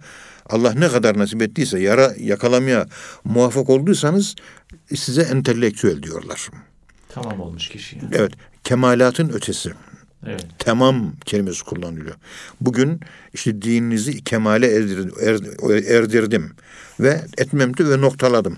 Allah 0.50 0.74
ne 0.74 0.88
kadar 0.88 1.18
nasip 1.18 1.42
ettiyse 1.42 1.80
yara 1.80 2.14
yakalamaya 2.20 2.88
muvaffak 3.24 3.70
olduysanız 3.70 4.36
size 4.96 5.22
entelektüel 5.22 6.04
diyorlar. 6.04 6.50
Tamam 7.10 7.40
olmuş 7.40 7.70
kişi. 7.70 7.96
Yani. 7.96 8.10
Evet, 8.14 8.32
kemalatın 8.64 9.30
ötesi. 9.30 9.72
Evet. 10.28 10.46
Tamam 10.60 11.14
kelimesi 11.26 11.64
kullanılıyor. 11.64 12.16
Bugün 12.62 13.00
işte 13.34 13.62
dininizi 13.62 14.24
kemale 14.24 14.76
erdirdim, 14.76 15.14
er- 15.22 15.96
erdirdim 15.96 16.52
ve 17.00 17.22
etmemti 17.38 17.90
ve 17.90 18.02
noktaladım. 18.02 18.58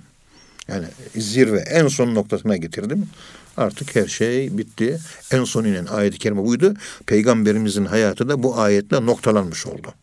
Yani 0.67 0.85
zirve 1.15 1.59
en 1.59 1.87
son 1.87 2.15
noktasına 2.15 2.57
getirdim. 2.57 3.05
Artık 3.57 3.95
her 3.95 4.07
şey 4.07 4.57
bitti. 4.57 4.99
En 5.31 5.43
son 5.43 5.63
inen 5.63 5.85
ayet-i 5.85 6.19
kerime 6.19 6.45
buydu. 6.45 6.73
Peygamberimizin 7.05 7.85
hayatı 7.85 8.29
da 8.29 8.43
bu 8.43 8.59
ayetle 8.59 9.05
noktalanmış 9.05 9.67
oldu. 9.67 9.93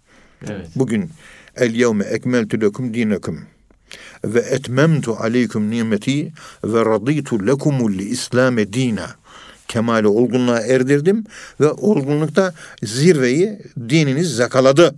Evet. 0.46 0.66
Bugün 0.76 1.10
el 1.56 1.74
yevme 1.74 2.04
ekmeltu 2.04 2.60
lekum 2.60 2.94
dinekum 2.94 3.40
ve 4.24 4.38
etmemtu 4.40 5.16
aleykum 5.16 5.70
nimeti 5.70 6.32
ve 6.64 6.84
raditu 6.84 7.46
lekumul 7.46 7.94
islame 7.94 8.72
dina. 8.72 9.14
Kemale 9.68 10.08
olgunluğa 10.08 10.60
erdirdim 10.60 11.24
ve 11.60 11.70
olgunlukta 11.70 12.54
zirveyi 12.82 13.58
dininiz 13.88 14.34
zakaladı. 14.34 14.94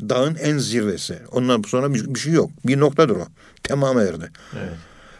Dağın 0.00 0.34
en 0.34 0.58
zirvesi. 0.58 1.18
Ondan 1.32 1.62
sonra 1.62 1.94
bir, 1.94 2.14
bir 2.14 2.20
şey 2.20 2.32
yok. 2.32 2.50
Bir 2.64 2.80
noktadır 2.80 3.16
o. 3.16 3.26
Tamama 3.62 4.02
erdi. 4.02 4.30
Evet. 4.58 4.72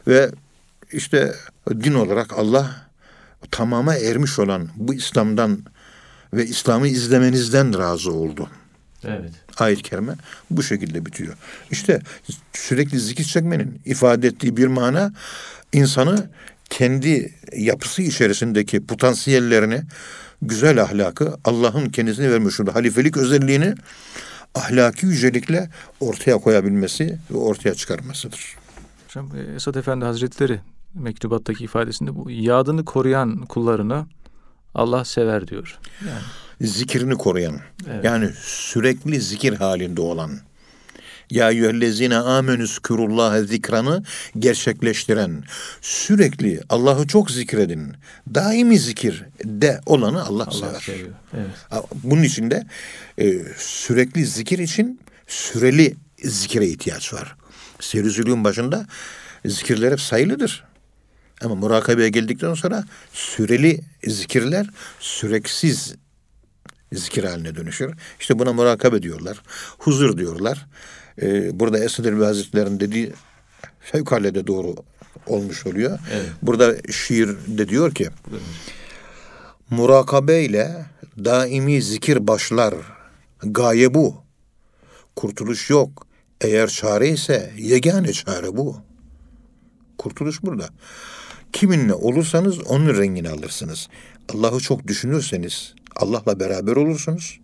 Ve 0.08 0.30
işte 0.92 1.34
din 1.70 1.94
olarak 1.94 2.32
Allah 2.38 2.88
tamama 3.50 3.94
ermiş 3.94 4.38
olan 4.38 4.68
bu 4.76 4.94
İslam'dan 4.94 5.64
ve 6.34 6.46
İslam'ı 6.46 6.88
izlemenizden 6.88 7.78
razı 7.78 8.12
oldu. 8.12 8.48
Evet. 9.04 9.32
Ayet-i 9.58 9.82
kerime 9.82 10.14
bu 10.50 10.62
şekilde 10.62 11.06
bitiyor. 11.06 11.34
İşte 11.70 12.00
sürekli 12.52 13.00
zikir 13.00 13.24
çekmenin 13.24 13.80
ifade 13.84 14.26
ettiği 14.26 14.56
bir 14.56 14.66
mana 14.66 15.12
insanı 15.72 16.30
kendi 16.70 17.34
yapısı 17.56 18.02
içerisindeki 18.02 18.86
potansiyellerini, 18.86 19.82
güzel 20.42 20.82
ahlakı, 20.82 21.36
Allah'ın 21.44 21.88
kendisine 21.88 22.30
vermiş 22.30 22.60
olduğu 22.60 22.74
halifelik 22.74 23.16
özelliğini 23.16 23.74
ahlaki 24.54 25.06
yücelikle 25.06 25.70
ortaya 26.00 26.38
koyabilmesi 26.38 27.18
ve 27.30 27.36
ortaya 27.36 27.74
çıkarmasıdır. 27.74 28.56
Hocam 29.06 29.30
e, 29.36 29.54
Esad 29.54 29.74
Efendi 29.74 30.04
Hazretleri 30.04 30.60
mektubattaki 30.94 31.64
ifadesinde 31.64 32.16
bu 32.16 32.30
yadını 32.30 32.84
koruyan 32.84 33.38
kullarını 33.38 34.06
Allah 34.74 35.04
sever 35.04 35.48
diyor. 35.48 35.78
Yani 36.08 36.22
Zikrini 36.70 37.14
koruyan, 37.14 37.60
Evet. 37.90 38.04
yani 38.04 38.30
sürekli 38.42 39.20
zikir 39.20 39.52
halinde 39.52 40.00
olan, 40.00 40.30
ya 41.30 41.50
eyyühellezine 41.50 42.16
amenüs 42.16 42.78
kürullâhe 42.78 43.44
zikranı 43.44 44.02
gerçekleştiren, 44.38 45.44
sürekli 45.80 46.60
Allah'ı 46.68 47.06
çok 47.06 47.30
zikredin, 47.30 47.92
daimi 48.34 48.78
zikir 48.78 49.24
de 49.44 49.80
olanı 49.86 50.24
Allah, 50.24 50.44
Allah 50.44 50.52
sever. 50.52 50.80
seviyor. 50.80 51.14
Evet. 51.34 51.84
Bunun 52.04 52.22
için 52.22 52.50
de 52.50 52.66
e, 53.18 53.44
sürekli 53.58 54.26
zikir 54.26 54.58
için 54.58 55.00
süreli 55.26 55.96
zikire 56.22 56.66
ihtiyaç 56.66 57.14
var. 57.14 57.36
Serizülüğün 57.80 58.44
başında 58.44 58.86
zikirler 59.46 59.92
hep 59.92 60.00
sayılıdır. 60.00 60.64
Ama 61.42 61.54
murakabeye 61.54 62.08
geldikten 62.08 62.54
sonra 62.54 62.84
süreli 63.12 63.80
zikirler 64.06 64.66
süreksiz 65.00 65.94
zikir 66.92 67.24
haline 67.24 67.54
dönüşür. 67.54 67.94
İşte 68.20 68.38
buna 68.38 68.52
murakabe 68.52 69.02
diyorlar. 69.02 69.42
Huzur 69.78 70.18
diyorlar. 70.18 70.66
Ee, 71.22 71.60
burada 71.60 71.78
Esad 71.78 72.04
Erbil 72.04 72.22
Hazretleri'nin 72.22 72.80
dediği 72.80 73.12
fevkalade 73.80 74.46
doğru 74.46 74.74
olmuş 75.26 75.66
oluyor. 75.66 75.98
Evet. 76.12 76.28
Burada 76.42 76.92
şiirde 76.92 77.68
diyor 77.68 77.94
ki 77.94 78.08
Buyurun. 78.30 78.46
Murakabe 79.70 80.44
ile 80.44 80.86
daimi 81.24 81.82
zikir 81.82 82.26
başlar. 82.26 82.74
Gaye 83.42 83.94
bu. 83.94 84.14
Kurtuluş 85.16 85.70
yok. 85.70 86.06
Eğer 86.40 86.68
çare 86.68 87.08
ise 87.08 87.52
yegane 87.58 88.12
çare 88.12 88.56
bu. 88.56 88.76
Kurtuluş 89.98 90.42
burada. 90.42 90.68
Kiminle 91.52 91.94
olursanız 91.94 92.58
onun 92.66 92.96
rengini 92.98 93.30
alırsınız. 93.30 93.88
Allah'ı 94.34 94.60
çok 94.60 94.86
düşünürseniz 94.86 95.74
Allah'la 95.96 96.40
beraber 96.40 96.76
olursunuz. 96.76 97.40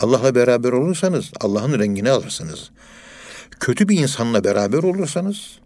Allah'la 0.00 0.34
beraber 0.34 0.72
olursanız 0.72 1.30
Allah'ın 1.40 1.78
rengini 1.78 2.10
alırsınız. 2.10 2.70
Kötü 3.60 3.88
bir 3.88 3.98
insanla 3.98 4.44
beraber 4.44 4.78
olursanız 4.78 5.58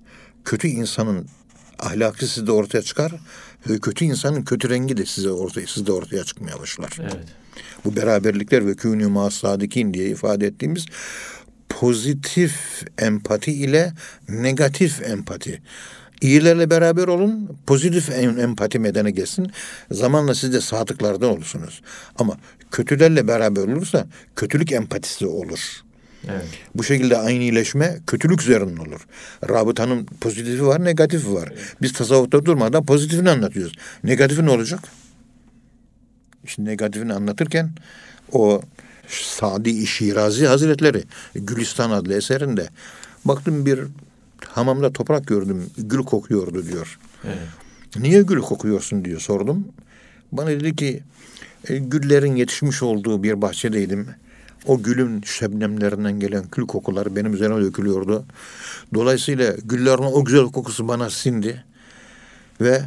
kötü 0.44 0.68
insanın 0.68 1.26
ahlakı 1.78 2.26
sizde 2.26 2.52
ortaya 2.52 2.82
çıkar 2.82 3.12
ve 3.68 3.78
kötü 3.78 4.04
insanın 4.04 4.42
kötü 4.42 4.70
rengi 4.70 4.96
de 4.96 5.06
size 5.06 5.30
ortaya 5.30 5.66
sizde 5.66 5.92
ortaya 5.92 6.24
çıkmaya 6.24 6.60
başlar. 6.60 6.98
Evet. 7.00 7.16
Bu 7.84 7.96
beraberlikler 7.96 8.66
ve 8.66 8.74
kûnü 8.74 9.06
mâ 9.06 9.30
sadikin 9.30 9.94
diye 9.94 10.08
ifade 10.08 10.46
ettiğimiz 10.46 10.86
pozitif 11.68 12.82
empati 12.98 13.52
ile 13.52 13.92
negatif 14.28 15.02
empati. 15.02 15.62
İyilerle 16.20 16.70
beraber 16.70 17.08
olun, 17.08 17.56
pozitif 17.66 18.10
em- 18.10 18.38
empati 18.40 18.78
medene 18.78 19.10
gelsin. 19.10 19.50
Zamanla 19.90 20.34
siz 20.34 20.52
de 20.52 20.60
sadıklardan 20.60 21.30
olursunuz. 21.30 21.82
Ama 22.18 22.36
kötülerle 22.70 23.28
beraber 23.28 23.62
olursa 23.62 24.06
kötülük 24.36 24.72
empatisi 24.72 25.26
olur. 25.26 25.82
Evet. 26.28 26.44
Bu 26.74 26.84
şekilde 26.84 27.16
aynileşme 27.16 27.98
kötülük 28.06 28.42
üzerinden 28.42 28.76
olur. 28.76 29.06
Rabıtanın 29.48 30.04
pozitifi 30.20 30.66
var, 30.66 30.84
negatifi 30.84 31.34
var. 31.34 31.52
Biz 31.82 31.92
tasavvufta 31.92 32.44
durmadan 32.44 32.86
pozitifini 32.86 33.30
anlatıyoruz. 33.30 33.72
Negatifi 34.04 34.46
ne 34.46 34.50
olacak? 34.50 34.80
İşte 36.44 36.64
negatifini 36.64 37.12
anlatırken 37.14 37.70
o 38.32 38.62
Sadi 39.08 39.86
Şirazi 39.86 40.46
Hazretleri 40.46 41.02
Gülistan 41.34 41.90
adlı 41.90 42.14
eserinde 42.14 42.68
baktım 43.24 43.66
bir 43.66 43.80
hamamda 44.44 44.92
toprak 44.92 45.26
gördüm. 45.26 45.70
Gül 45.78 45.98
kokuyordu 46.02 46.66
diyor. 46.66 46.98
Evet. 47.24 47.38
Niye 47.96 48.22
gül 48.22 48.40
kokuyorsun 48.40 49.04
diyor 49.04 49.20
sordum. 49.20 49.68
Bana 50.32 50.50
dedi 50.50 50.76
ki 50.76 51.02
"E, 51.68 51.76
güllerin 51.78 52.36
yetişmiş 52.36 52.82
olduğu 52.82 53.22
bir 53.22 53.42
bahçedeydim. 53.42 54.08
O 54.66 54.82
gülün 54.82 55.22
şebnemlerinden 55.22 56.20
gelen 56.20 56.48
kül 56.48 56.66
kokuları 56.66 57.16
benim 57.16 57.34
üzerime 57.34 57.60
dökülüyordu. 57.62 58.24
Dolayısıyla 58.94 59.54
güllerin 59.64 60.02
o 60.02 60.24
güzel 60.24 60.44
kokusu 60.44 60.88
bana 60.88 61.10
sindi. 61.10 61.64
Ve 62.60 62.82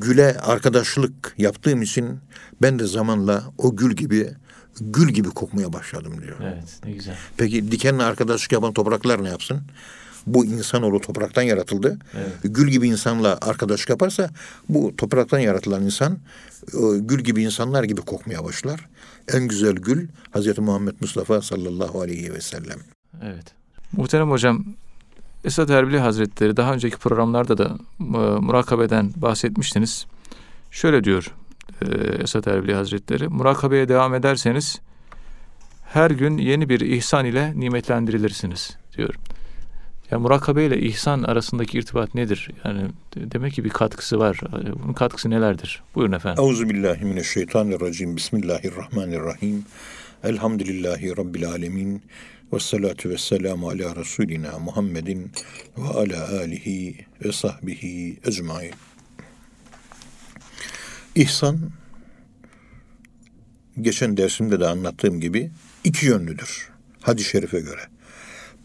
güle 0.00 0.36
arkadaşlık 0.40 1.34
yaptığım 1.38 1.82
için 1.82 2.18
ben 2.62 2.78
de 2.78 2.86
zamanla 2.86 3.44
o 3.58 3.76
gül 3.76 3.92
gibi 3.96 4.28
gül 4.80 5.08
gibi 5.08 5.28
kokmaya 5.30 5.72
başladım 5.72 6.12
diyor. 6.22 6.36
Evet. 6.42 6.80
Ne 6.84 6.92
güzel. 6.92 7.16
Peki 7.36 7.72
dikenle 7.72 8.02
arkadaşlık 8.02 8.52
yapan 8.52 8.72
topraklar 8.72 9.24
ne 9.24 9.28
yapsın? 9.28 9.60
Bu 10.26 10.44
insanoğlu 10.44 11.00
topraktan 11.00 11.42
yaratıldı. 11.42 11.98
Evet. 12.14 12.32
Gül 12.44 12.68
gibi 12.68 12.88
insanla 12.88 13.38
arkadaşlık 13.42 13.90
yaparsa 13.90 14.30
bu 14.68 14.96
topraktan 14.96 15.38
yaratılan 15.38 15.82
insan 15.82 16.18
e, 16.74 16.98
gül 16.98 17.20
gibi 17.20 17.42
insanlar 17.42 17.84
gibi 17.84 18.00
kokmaya 18.00 18.44
başlar. 18.44 18.88
En 19.32 19.48
güzel 19.48 19.74
gül 19.74 20.08
Hazreti 20.30 20.60
Muhammed 20.60 20.94
Mustafa 21.00 21.42
sallallahu 21.42 22.00
aleyhi 22.00 22.34
ve 22.34 22.40
sellem. 22.40 22.78
Evet. 23.22 23.44
Muhterem 23.92 24.30
hocam, 24.30 24.64
Esad 25.44 25.68
Erbili 25.68 25.98
Hazretleri 25.98 26.56
daha 26.56 26.74
önceki 26.74 26.96
programlarda 26.96 27.58
da 27.58 27.78
e, 28.00 28.04
murakabeden 28.40 29.12
bahsetmiştiniz. 29.16 30.06
Şöyle 30.70 31.04
diyor 31.04 31.34
e, 31.82 31.86
Esad 32.22 32.44
Erbili 32.44 32.74
Hazretleri, 32.74 33.28
murakabeye 33.28 33.88
devam 33.88 34.14
ederseniz 34.14 34.80
her 35.84 36.10
gün 36.10 36.38
yeni 36.38 36.68
bir 36.68 36.80
ihsan 36.80 37.24
ile 37.24 37.60
nimetlendirilirsiniz 37.60 38.76
diyor. 38.96 39.14
Ya 40.12 40.18
murakabe 40.18 40.64
ile 40.66 40.80
ihsan 40.80 41.22
arasındaki 41.22 41.78
irtibat 41.78 42.14
nedir? 42.14 42.50
Yani 42.64 42.82
de- 43.14 43.30
demek 43.32 43.52
ki 43.52 43.64
bir 43.64 43.70
katkısı 43.70 44.18
var. 44.18 44.40
Bunun 44.82 44.92
katkısı 44.92 45.30
nelerdir? 45.30 45.82
Buyurun 45.94 46.12
efendim. 46.12 46.44
Euzu 46.44 46.68
billahi 46.68 47.04
mineşşeytanirracim. 47.04 48.16
Bismillahirrahmanirrahim. 48.16 49.64
Elhamdülillahi 50.24 51.16
rabbil 51.16 51.48
alamin. 51.48 52.02
Ve 52.52 52.58
salatu 52.58 53.08
ve 53.08 53.18
selamu 53.18 53.68
ala 53.68 53.96
Resulina 53.96 54.58
Muhammedin 54.58 55.32
ve 55.78 55.88
ala 55.88 56.28
alihi 56.40 57.06
ve 57.24 57.32
sahbihi 57.32 58.18
ecmain. 58.26 58.72
İhsan, 61.14 61.58
geçen 63.80 64.16
dersimde 64.16 64.60
de 64.60 64.66
anlattığım 64.66 65.20
gibi 65.20 65.50
iki 65.84 66.06
yönlüdür. 66.06 66.70
Hadis-i 67.00 67.28
şerife 67.28 67.60
göre. 67.60 67.80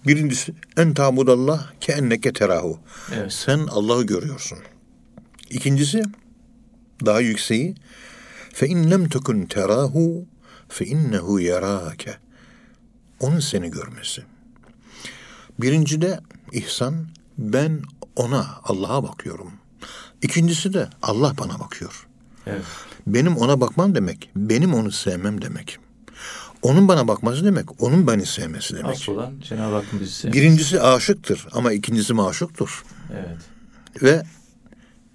Birincisi 0.06 0.54
en 0.78 0.94
tabudallah 0.94 1.72
ke 1.82 1.92
enneke 1.92 2.34
terahu. 2.34 2.80
Evet. 3.16 3.34
Sen 3.34 3.60
Allah'ı 3.60 4.04
görüyorsun. 4.04 4.58
İkincisi 5.50 6.04
daha 7.06 7.20
yükseği 7.20 7.76
fe 8.54 8.68
in 8.68 8.92
lem 8.92 9.10
tekun 9.10 9.42
terahu 9.42 10.26
fe 10.70 10.86
innehu 10.86 11.40
yarake. 11.40 12.18
Onun 13.20 13.40
seni 13.40 13.72
görmesi. 13.72 14.24
Birinci 15.60 16.02
de 16.02 16.20
ihsan 16.52 17.08
ben 17.38 17.82
ona 18.16 18.48
Allah'a 18.64 19.04
bakıyorum. 19.04 19.52
İkincisi 20.22 20.74
de 20.74 20.90
Allah 21.02 21.34
bana 21.38 21.60
bakıyor. 21.60 22.08
Evet. 22.48 22.64
Benim 23.08 23.38
ona 23.38 23.62
bakmam 23.62 23.96
demek, 23.96 24.30
benim 24.36 24.74
onu 24.74 24.92
sevmem 24.92 25.42
demek. 25.42 25.80
Onun 26.62 26.88
bana 26.88 27.08
bakması 27.08 27.46
demek, 27.46 27.82
onun 27.84 28.08
beni 28.08 28.26
sevmesi 28.26 28.76
demek. 28.76 28.92
Asıl 28.92 29.12
olan 29.14 29.34
Cenab-ı 29.50 29.76
Hakk'ın 29.76 30.00
bizi 30.00 30.12
sevmesi. 30.12 30.40
Birincisi 30.40 30.82
aşıktır 30.82 31.48
ama 31.52 31.74
ikincisi 31.74 32.14
maşuktur. 32.14 32.84
Evet. 33.14 33.38
Ve 34.04 34.24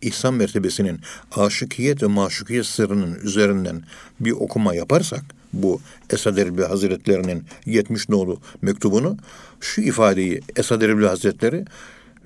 ihsan 0.02 0.34
mertebesinin 0.34 1.00
aşıkiyet 1.36 2.02
ve 2.02 2.06
maşukiyet 2.06 2.66
sırrının 2.66 3.14
üzerinden 3.14 3.82
bir 4.20 4.32
okuma 4.32 4.74
yaparsak 4.74 5.22
bu 5.52 5.80
Esad 6.10 6.36
Erbil 6.36 6.62
Hazretleri'nin 6.62 7.44
70 7.66 8.08
nolu 8.08 8.40
mektubunu 8.62 9.16
şu 9.60 9.80
ifadeyi 9.80 10.40
Esad 10.56 10.82
Erbil 10.82 11.04
Hazretleri 11.04 11.64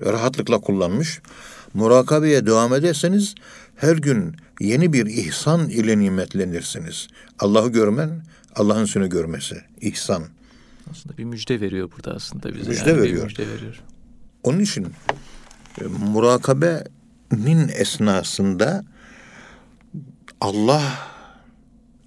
rahatlıkla 0.05 0.59
kullanmış. 0.59 1.21
Murakabeye 1.73 2.45
devam 2.45 2.73
ederseniz 2.73 3.35
her 3.75 3.95
gün 3.97 4.35
yeni 4.59 4.93
bir 4.93 5.05
ihsan 5.05 5.69
ile 5.69 5.99
nimetlenirsiniz. 5.99 7.07
Allah'ı 7.39 7.69
görmen, 7.69 8.21
Allah'ın 8.57 8.85
seni 8.85 9.09
görmesi. 9.09 9.61
ihsan. 9.81 10.23
Aslında 10.91 11.17
bir 11.17 11.23
müjde 11.23 11.61
veriyor 11.61 11.91
burada 11.97 12.15
aslında 12.15 12.55
bize. 12.55 12.69
Müjde 12.69 12.89
yani 12.89 13.01
veriyor. 13.01 13.23
müjde 13.23 13.47
veriyor. 13.47 13.81
Onun 14.43 14.59
için 14.59 14.87
e, 15.81 15.83
murakabenin 15.83 17.69
esnasında 17.73 18.85
Allah 20.41 20.83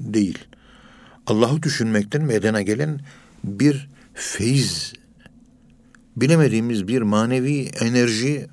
değil, 0.01 0.39
Allah'ı 1.27 1.63
düşünmekten 1.63 2.23
meydana 2.23 2.63
gelen 2.63 3.01
bir 3.45 3.89
feyiz, 4.15 4.93
bilemediğimiz 6.17 6.89
bir 6.89 7.03
manevi 7.03 7.71
enerji, 7.81 8.47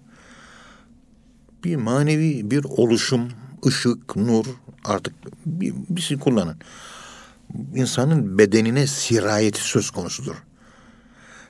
bir 1.64 1.76
manevi 1.76 2.52
bir 2.52 2.64
oluşum, 2.64 3.32
ışık, 3.66 4.16
nur 4.16 4.46
artık 4.86 5.14
bir, 5.46 5.74
bir 5.90 6.02
şey 6.02 6.18
kullanın. 6.18 6.58
İnsanın 7.76 8.38
bedenine 8.38 8.88
sirayeti 8.88 9.62
söz 9.62 9.92
konusudur. 9.92 10.36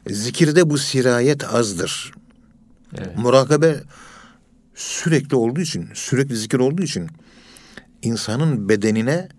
Zikirde 0.09 0.69
bu 0.69 0.77
sirayet 0.77 1.53
azdır. 1.53 2.13
Evet. 2.97 3.17
Murakabe 3.17 3.83
sürekli 4.75 5.35
olduğu 5.35 5.61
için, 5.61 5.89
sürekli 5.93 6.35
zikir 6.35 6.59
olduğu 6.59 6.83
için 6.83 7.09
insanın 8.01 8.69
bedenine 8.69 9.29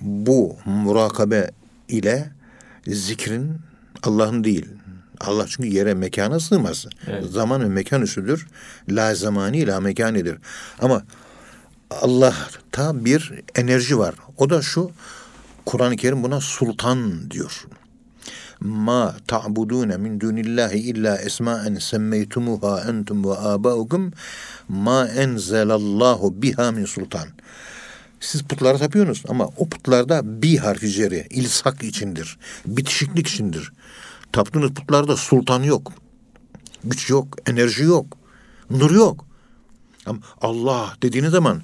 bu 0.00 0.56
murakabe 0.64 1.50
ile 1.88 2.32
zikrin 2.86 3.58
Allah'ın 4.02 4.44
değil. 4.44 4.66
Allah 5.20 5.46
çünkü 5.48 5.68
yere 5.68 5.94
mekana 5.94 6.40
sığmaz. 6.40 6.86
Evet. 7.06 7.24
Zaman 7.24 7.62
ve 7.62 7.68
mekan 7.68 8.02
üstüdür. 8.02 8.46
La 8.88 9.14
zamani 9.14 9.66
la 9.66 9.80
mekanidir. 9.80 10.38
Ama 10.78 11.02
Allah'ta 11.90 13.04
bir 13.04 13.32
enerji 13.54 13.98
var. 13.98 14.14
O 14.36 14.50
da 14.50 14.62
şu 14.62 14.90
Kur'an-ı 15.66 15.96
Kerim 15.96 16.22
buna 16.22 16.40
sultan 16.40 17.30
diyor. 17.30 17.66
Ma 18.60 19.16
ta'budun 19.26 20.00
min 20.00 20.20
dunillahi 20.20 20.78
illa 20.78 21.18
esma'en 21.18 21.74
semmeytumuha 21.74 22.80
entum 22.80 23.24
ve 23.24 23.38
abaukum 23.38 24.12
ma 24.68 25.08
enzelallahu 25.08 26.42
biha 26.42 26.72
min 26.72 26.84
sultan. 26.84 27.28
Siz 28.20 28.42
putlara 28.42 28.78
tapıyorsunuz 28.78 29.22
ama 29.28 29.46
o 29.56 29.68
putlarda 29.68 30.42
bi 30.42 30.56
harfi 30.56 30.90
ceri, 30.90 31.26
ilsak 31.30 31.82
içindir. 31.82 32.38
Bitişiklik 32.66 33.28
içindir. 33.28 33.72
Taptığınız 34.32 34.70
putlarda 34.70 35.16
sultan 35.16 35.62
yok. 35.62 35.92
Güç 36.84 37.10
yok, 37.10 37.38
enerji 37.46 37.84
yok. 37.84 38.06
Nur 38.70 38.90
yok. 38.90 39.24
Ama 40.06 40.18
Allah 40.40 40.96
dediğiniz 41.02 41.30
zaman 41.30 41.62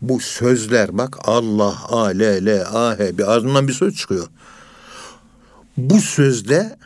bu 0.00 0.20
sözler 0.20 0.98
bak 0.98 1.16
Allah, 1.24 1.84
A, 1.88 2.04
L, 2.04 2.46
L, 2.46 2.64
A, 2.72 2.98
H 2.98 3.18
bir 3.18 3.32
ağzından 3.32 3.68
bir 3.68 3.72
söz 3.72 3.96
çıkıyor. 3.96 4.26
Bu 5.76 6.00
sözde 6.00 6.76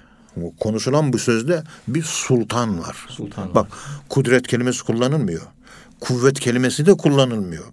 konuşulan 0.60 1.12
bu 1.12 1.18
sözde 1.18 1.62
bir 1.88 2.02
sultan 2.02 2.80
var. 2.80 3.06
Sultan 3.08 3.44
var. 3.48 3.54
Bak 3.54 3.66
kudret 4.08 4.46
kelimesi 4.46 4.84
kullanılmıyor. 4.84 5.42
Kuvvet 6.00 6.40
kelimesi 6.40 6.86
de 6.86 6.94
kullanılmıyor. 6.96 7.64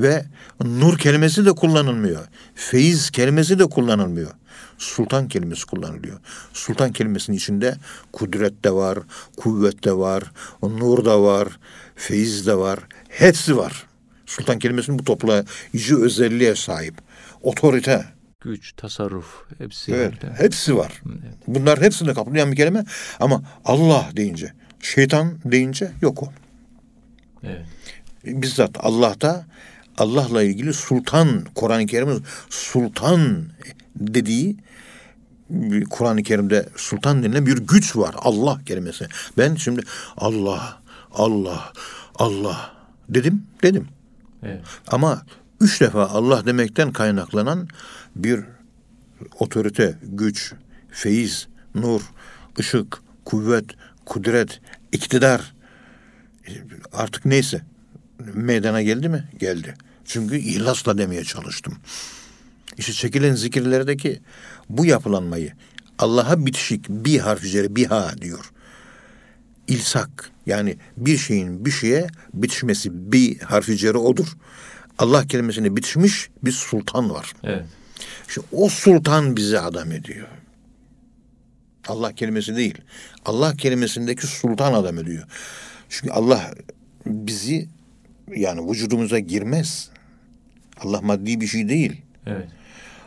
Ve 0.00 0.24
nur 0.60 0.98
kelimesi 0.98 1.46
de 1.46 1.52
kullanılmıyor. 1.52 2.26
Feyiz 2.54 3.10
kelimesi 3.10 3.58
de 3.58 3.64
kullanılmıyor. 3.64 4.30
Sultan 4.78 5.28
kelimesi 5.28 5.66
kullanılıyor. 5.66 6.20
Sultan 6.52 6.92
kelimesinin 6.92 7.36
içinde 7.36 7.76
kudret 8.12 8.64
de 8.64 8.70
var, 8.70 8.98
kuvvet 9.36 9.84
de 9.84 9.92
var, 9.92 10.32
nur 10.62 11.04
da 11.04 11.22
var, 11.22 11.48
feyiz 11.96 12.46
de 12.46 12.56
var. 12.56 12.78
Hepsi 13.08 13.56
var. 13.56 13.87
Sultan 14.28 14.58
kelimesinin 14.58 14.98
bu 14.98 15.04
toplayıcı 15.04 16.02
özelliğe 16.02 16.54
sahip. 16.54 16.94
Otorite. 17.42 18.04
Güç, 18.40 18.72
tasarruf 18.76 19.26
hepsi. 19.58 19.92
Evet, 19.92 20.12
yani. 20.22 20.34
hepsi 20.38 20.76
var. 20.76 21.02
Evet. 21.06 21.34
Bunlar 21.46 21.80
hepsini 21.80 22.14
kaplayan 22.14 22.52
bir 22.52 22.56
kelime 22.56 22.84
ama 23.20 23.42
Allah 23.64 24.08
deyince, 24.16 24.52
şeytan 24.80 25.38
deyince 25.44 25.90
yok 26.02 26.22
o. 26.22 26.32
Evet. 27.42 27.66
bizzat 28.24 28.70
Allah'ta 28.80 29.46
Allah'la 29.98 30.42
ilgili 30.42 30.74
sultan 30.74 31.44
Kur'an-ı 31.54 31.86
Kerim'in 31.86 32.24
sultan 32.50 33.46
dediği 33.96 34.56
Kur'an-ı 35.90 36.22
Kerim'de 36.22 36.68
sultan 36.76 37.22
denilen 37.22 37.46
bir 37.46 37.58
güç 37.58 37.96
var. 37.96 38.14
Allah 38.18 38.60
kelimesi. 38.66 39.06
Ben 39.38 39.54
şimdi 39.54 39.80
Allah, 40.16 40.80
Allah, 41.12 41.72
Allah 42.14 42.72
dedim, 43.08 43.42
dedim. 43.62 43.88
Ama 44.86 45.22
üç 45.60 45.80
defa 45.80 46.06
Allah 46.06 46.46
demekten 46.46 46.92
kaynaklanan 46.92 47.68
bir 48.16 48.40
otorite, 49.38 49.98
güç, 50.02 50.52
feyiz, 50.90 51.48
nur, 51.74 52.00
ışık, 52.58 53.02
kuvvet, 53.24 53.64
kudret, 54.06 54.60
iktidar 54.92 55.54
artık 56.92 57.24
neyse 57.24 57.62
meydana 58.34 58.82
geldi 58.82 59.08
mi? 59.08 59.28
Geldi. 59.38 59.74
Çünkü 60.04 60.36
ihlasla 60.36 60.98
demeye 60.98 61.24
çalıştım. 61.24 61.74
İşte 62.78 62.92
çekilen 62.92 63.34
zikirlerdeki 63.34 64.20
bu 64.68 64.86
yapılanmayı 64.86 65.52
Allah'a 65.98 66.46
bitişik 66.46 66.88
bir 66.88 67.18
harf 67.18 67.44
üzeri 67.44 67.76
biha 67.76 68.18
diyor. 68.18 68.52
İlsak 69.68 70.30
yani 70.46 70.76
bir 70.96 71.16
şeyin 71.18 71.64
bir 71.64 71.70
şeye 71.70 72.06
bitişmesi 72.34 73.12
bir 73.12 73.38
harf 73.38 73.68
üzeri 73.68 73.98
odur. 73.98 74.26
Allah 74.98 75.26
kelimesine 75.26 75.76
bitişmiş 75.76 76.30
bir 76.44 76.52
sultan 76.52 77.10
var. 77.10 77.32
Evet. 77.44 77.64
İşte 78.28 78.40
o 78.52 78.68
sultan 78.68 79.36
bizi 79.36 79.60
adam 79.60 79.92
ediyor. 79.92 80.28
Allah 81.88 82.12
kelimesi 82.12 82.56
değil. 82.56 82.78
Allah 83.24 83.54
kelimesindeki 83.56 84.26
sultan 84.26 84.72
adam 84.72 84.98
ediyor. 84.98 85.24
Çünkü 85.88 86.12
Allah 86.12 86.50
bizi 87.06 87.68
yani 88.36 88.70
vücudumuza 88.70 89.18
girmez. 89.18 89.90
Allah 90.80 91.00
maddi 91.00 91.40
bir 91.40 91.46
şey 91.46 91.68
değil. 91.68 92.02
Evet. 92.26 92.48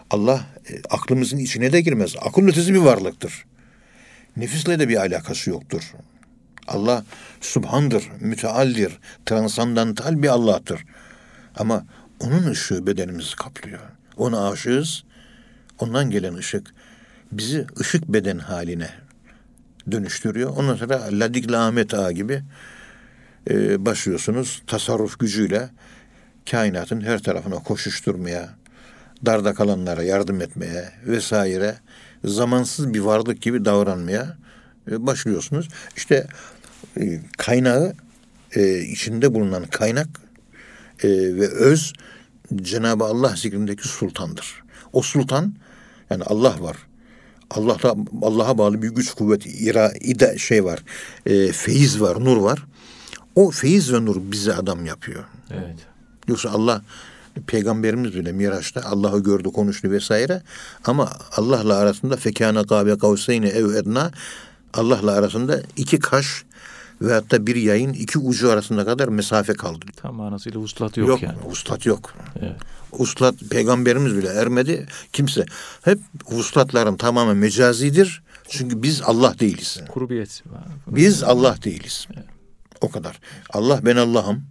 Allah 0.09 0.45
e, 0.69 0.73
aklımızın 0.89 1.37
içine 1.37 1.71
de 1.71 1.81
girmez. 1.81 2.15
Akıl 2.21 2.47
ötesi 2.47 2.73
bir 2.73 2.79
varlıktır. 2.79 3.45
Nefisle 4.37 4.79
de 4.79 4.89
bir 4.89 4.95
alakası 4.95 5.49
yoktur. 5.49 5.93
Allah 6.71 7.03
subhandır, 7.41 8.09
mütealdir, 8.19 8.99
transandantal 9.25 10.23
bir 10.23 10.27
Allah'tır. 10.27 10.85
Ama 11.55 11.85
onun 12.19 12.51
ışığı 12.51 12.87
bedenimizi 12.87 13.35
kaplıyor. 13.35 13.79
Ona 14.17 14.49
aşığız. 14.49 15.03
Ondan 15.79 16.09
gelen 16.09 16.33
ışık 16.33 16.73
bizi 17.31 17.65
ışık 17.79 18.07
beden 18.07 18.39
haline 18.39 18.89
dönüştürüyor. 19.91 20.49
Ondan 20.57 20.75
sonra 20.75 21.01
Ladik 21.11 21.53
Ahmet 21.53 21.93
Ağa 21.93 22.11
gibi 22.11 22.43
e, 23.49 23.85
başlıyorsunuz 23.85 24.61
tasarruf 24.67 25.19
gücüyle 25.19 25.69
kainatın 26.51 27.01
her 27.01 27.19
tarafına 27.19 27.55
koşuşturmaya, 27.55 28.49
darda 29.25 29.53
kalanlara 29.53 30.03
yardım 30.03 30.41
etmeye 30.41 30.91
vesaire 31.05 31.75
zamansız 32.25 32.93
bir 32.93 32.99
varlık 32.99 33.41
gibi 33.41 33.65
davranmaya 33.65 34.37
e, 34.91 35.07
başlıyorsunuz. 35.07 35.67
İşte 35.97 36.27
e, 36.99 37.19
kaynağı 37.37 37.93
e, 38.55 38.79
içinde 38.79 39.33
bulunan 39.33 39.65
kaynak 39.65 40.07
e, 41.03 41.09
ve 41.09 41.47
öz 41.47 41.93
Cenab-ı 42.55 43.03
Allah 43.03 43.35
zikrindeki 43.35 43.87
sultandır. 43.87 44.63
O 44.93 45.01
sultan 45.01 45.53
yani 46.09 46.23
Allah 46.23 46.61
var. 46.61 46.77
Allah'ta 47.49 47.95
Allah'a 48.21 48.57
bağlı 48.57 48.81
bir 48.81 48.89
güç 48.89 49.13
kuvvet 49.13 49.45
ira 49.45 49.91
ida 50.01 50.37
şey 50.37 50.63
var. 50.63 50.83
E, 51.25 51.51
feyiz 51.51 52.01
var, 52.01 52.25
nur 52.25 52.37
var. 52.37 52.65
O 53.35 53.51
feyiz 53.51 53.93
ve 53.93 54.05
nur 54.05 54.31
bizi 54.31 54.53
adam 54.53 54.85
yapıyor. 54.85 55.23
Evet. 55.51 55.75
Yoksa 56.27 56.49
Allah 56.49 56.81
peygamberimiz 57.47 58.15
bile 58.15 58.31
Miraç'ta 58.31 58.81
Allah'ı 58.81 59.23
gördü, 59.23 59.49
konuştu 59.51 59.91
vesaire. 59.91 60.41
Ama 60.85 61.11
Allah'la 61.37 61.75
arasında 61.75 62.17
fekâne 62.17 62.61
gâbe 62.61 62.97
kavseyni 62.97 63.47
ev 63.47 63.73
edna 63.73 64.11
Allah'la 64.73 65.11
arasında 65.11 65.61
iki 65.77 65.99
kaş 65.99 66.43
ve 67.01 67.13
hatta 67.13 67.47
bir 67.47 67.55
yayın 67.55 67.93
iki 67.93 68.19
ucu 68.19 68.51
arasında 68.51 68.85
kadar 68.85 69.07
mesafe 69.07 69.53
kaldı. 69.53 69.85
Tam 69.95 70.15
manasıyla 70.15 70.59
uslat 70.59 70.97
yok, 70.97 71.21
yani. 71.21 71.37
Uslat 71.45 71.85
yok. 71.85 72.13
Evet. 72.39 72.55
Uslat 72.91 73.35
peygamberimiz 73.49 74.15
bile 74.15 74.27
ermedi. 74.27 74.85
Kimse. 75.13 75.45
Hep 75.81 75.99
uslatların 76.31 76.97
tamamen 76.97 77.37
mecazidir. 77.37 78.23
Çünkü 78.49 78.83
biz 78.83 79.01
Allah 79.01 79.39
değiliz. 79.39 79.79
Kurubiyet. 79.89 80.43
Biz 80.87 81.23
Allah 81.23 81.55
değiliz. 81.63 82.07
O 82.81 82.89
kadar. 82.89 83.19
Allah 83.49 83.79
ben 83.85 83.95
Allah'ım. 83.95 84.43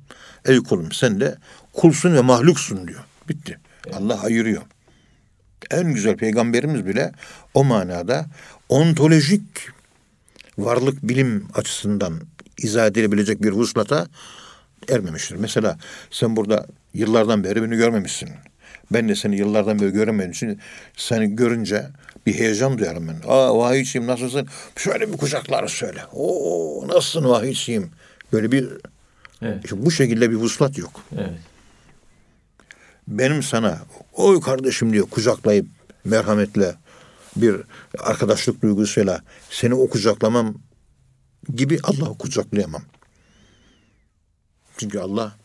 Ey 0.44 0.58
kulum 0.58 0.92
sen 0.92 1.20
de 1.20 1.38
kulsun 1.72 2.14
ve 2.14 2.20
mahluksun 2.20 2.88
diyor. 2.88 3.04
Bitti. 3.28 3.58
Allah 3.92 4.20
ayırıyor. 4.22 4.62
En 5.70 5.94
güzel 5.94 6.16
peygamberimiz 6.16 6.86
bile 6.86 7.12
o 7.54 7.64
manada 7.64 8.26
ontolojik 8.68 9.68
varlık 10.58 11.08
bilim 11.08 11.48
açısından 11.54 12.20
izah 12.64 12.86
edilebilecek 12.86 13.42
bir 13.42 13.52
vuslata 13.52 14.06
ermemiştir. 14.88 15.36
Mesela 15.36 15.78
sen 16.10 16.36
burada 16.36 16.66
yıllardan 16.94 17.44
beri 17.44 17.62
beni 17.62 17.76
görmemişsin. 17.76 18.30
Ben 18.92 19.08
de 19.08 19.14
seni 19.14 19.36
yıllardan 19.36 19.80
beri 19.80 19.90
göremediğim 19.90 20.30
için 20.30 20.60
seni 20.96 21.36
görünce 21.36 21.86
bir 22.26 22.34
heyecan 22.34 22.78
duyarım 22.78 23.08
ben. 23.08 23.28
Aa 23.28 23.58
vahiyçiyim 23.58 24.06
nasılsın? 24.06 24.48
Şöyle 24.76 25.12
bir 25.12 25.16
kucaklar 25.16 25.68
söyle. 25.68 26.00
Oo 26.12 26.88
nasılsın 26.88 27.24
vahiyçiyim? 27.24 27.90
Böyle 28.32 28.52
bir 28.52 28.68
Evet. 29.42 29.64
işte 29.64 29.86
bu 29.86 29.90
şekilde 29.90 30.30
bir 30.30 30.36
vuslat 30.36 30.78
yok. 30.78 31.00
Evet. 31.14 31.30
Benim 33.08 33.42
sana 33.42 33.78
oy 34.12 34.40
kardeşim 34.40 34.92
diyor 34.92 35.06
kucaklayıp 35.10 35.66
merhametle 36.04 36.74
bir 37.36 37.56
arkadaşlık 37.98 38.62
duygusuyla 38.62 39.20
seni 39.50 39.74
o 39.74 39.90
kucaklamam 39.90 40.54
gibi 41.54 41.78
Allah'ı 41.82 42.18
kucaklayamam. 42.18 42.82
Çünkü 44.76 44.98
Allah 44.98 45.36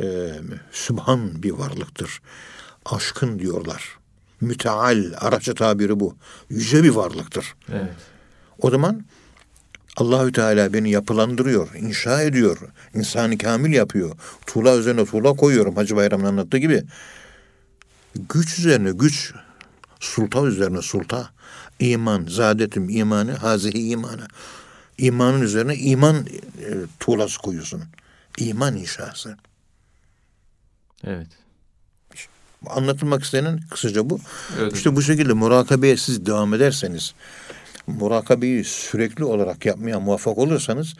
e, 0.00 0.30
sübhan 0.72 1.42
bir 1.42 1.50
varlıktır. 1.50 2.22
Aşkın 2.84 3.38
diyorlar. 3.38 3.98
Müteal, 4.40 5.12
Arapça 5.18 5.54
tabiri 5.54 6.00
bu. 6.00 6.16
Yüce 6.50 6.84
bir 6.84 6.90
varlıktır. 6.90 7.54
Evet. 7.72 7.96
O 8.58 8.70
zaman 8.70 9.04
Allahü 9.96 10.32
Teala 10.32 10.72
beni 10.72 10.90
yapılandırıyor, 10.90 11.74
inşa 11.74 12.22
ediyor, 12.22 12.58
insanı 12.94 13.38
kamil 13.38 13.72
yapıyor. 13.72 14.16
Tuğla 14.46 14.76
üzerine 14.76 15.04
tuğla 15.04 15.32
koyuyorum 15.32 15.76
Hacı 15.76 15.96
Bayram'ın 15.96 16.24
anlattığı 16.24 16.58
gibi. 16.58 16.82
Güç 18.14 18.58
üzerine 18.58 18.90
güç, 18.90 19.32
sulta 20.00 20.46
üzerine 20.46 20.82
sulta, 20.82 21.30
iman, 21.78 22.26
zadetim 22.28 22.88
imanı, 22.88 23.32
hazihi 23.32 23.88
imanı. 23.88 24.26
İmanın 24.98 25.40
üzerine 25.40 25.76
iman 25.76 26.16
e, 26.16 26.26
tuğlası 27.00 27.38
koyuyorsun. 27.38 27.82
İman 28.38 28.76
inşası. 28.76 29.36
Evet. 31.06 31.26
Anlatılmak 32.66 33.24
istenen 33.24 33.60
kısaca 33.70 34.10
bu. 34.10 34.20
Evet. 34.60 34.72
İşte 34.76 34.96
bu 34.96 35.02
şekilde 35.02 35.32
murakabeye 35.32 35.96
siz 35.96 36.26
devam 36.26 36.54
ederseniz, 36.54 37.14
murakabeyi 37.86 38.64
sürekli 38.64 39.24
olarak 39.24 39.66
yapmaya 39.66 40.00
muvaffak 40.00 40.38
olursanız, 40.38 40.94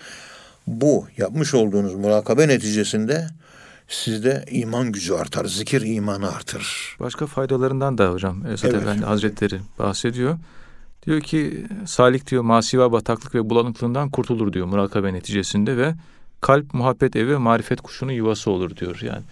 bu 0.66 1.06
yapmış 1.16 1.54
olduğunuz 1.54 1.94
murakabe 1.94 2.48
neticesinde 2.48 3.28
sizde 3.88 4.44
iman 4.50 4.92
gücü 4.92 5.14
artar, 5.14 5.44
zikir 5.44 5.82
imanı 5.82 6.32
artır. 6.36 6.96
Başka 7.00 7.26
faydalarından 7.26 7.98
da 7.98 8.12
hocam 8.12 8.46
Esat 8.46 8.70
Evet. 8.70 8.82
Efendi 8.82 9.04
Hazretleri 9.04 9.60
bahsediyor. 9.78 10.38
Diyor 11.06 11.20
ki 11.20 11.66
salik 11.86 12.30
diyor 12.30 12.42
masiva 12.42 12.92
bataklık 12.92 13.34
ve 13.34 13.50
bulanıklığından 13.50 14.10
kurtulur 14.10 14.52
diyor 14.52 14.66
murakabe 14.66 15.12
neticesinde 15.12 15.76
ve 15.76 15.94
kalp 16.40 16.74
muhabbet 16.74 17.16
evi 17.16 17.36
marifet 17.36 17.80
kuşunun 17.80 18.12
yuvası 18.12 18.50
olur 18.50 18.76
diyor 18.76 19.00
yani. 19.02 19.22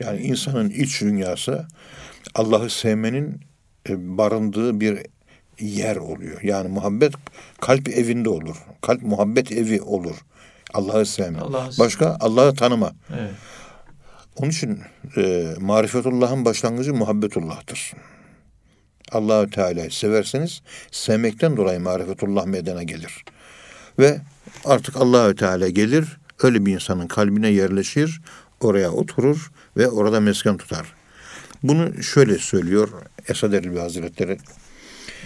Yani 0.00 0.20
insanın 0.20 0.70
iç 0.70 1.00
dünyası 1.00 1.66
Allah'ı 2.34 2.70
sevmenin 2.70 3.40
e, 3.88 4.18
barındığı 4.18 4.80
bir 4.80 4.98
yer 5.60 5.96
oluyor. 5.96 6.42
Yani 6.42 6.68
muhabbet 6.68 7.12
kalp 7.60 7.88
evinde 7.88 8.28
olur. 8.28 8.56
Kalp 8.80 9.02
muhabbet 9.02 9.52
evi 9.52 9.82
olur. 9.82 10.16
Allah'ı 10.74 11.06
sevme. 11.06 11.38
Allah'ı 11.38 11.70
Başka 11.78 12.16
Allah'ı 12.20 12.54
tanıma. 12.54 12.92
Evet. 13.18 13.30
Onun 14.36 14.50
için 14.50 14.80
e, 15.16 15.54
marifetullah'ın 15.60 16.44
başlangıcı 16.44 16.94
muhabbetullah'tır. 16.94 17.92
Allahü 19.12 19.50
Teala'yı 19.50 19.90
severseniz 19.90 20.62
sevmekten 20.90 21.56
dolayı 21.56 21.80
marifetullah 21.80 22.46
meydana 22.46 22.82
gelir. 22.82 23.24
Ve 23.98 24.20
artık 24.64 24.96
Allahü 24.96 25.36
Teala 25.36 25.68
gelir, 25.68 26.18
öyle 26.42 26.66
bir 26.66 26.74
insanın 26.74 27.06
kalbine 27.06 27.48
yerleşir, 27.48 28.20
oraya 28.60 28.90
oturur 28.92 29.50
ve 29.76 29.88
orada 29.88 30.20
mesken 30.20 30.56
tutar. 30.56 30.94
Bunu 31.62 32.02
şöyle 32.02 32.38
söylüyor 32.38 32.88
Esad 33.28 33.52
Erbil 33.52 33.76
Hazretleri. 33.76 34.38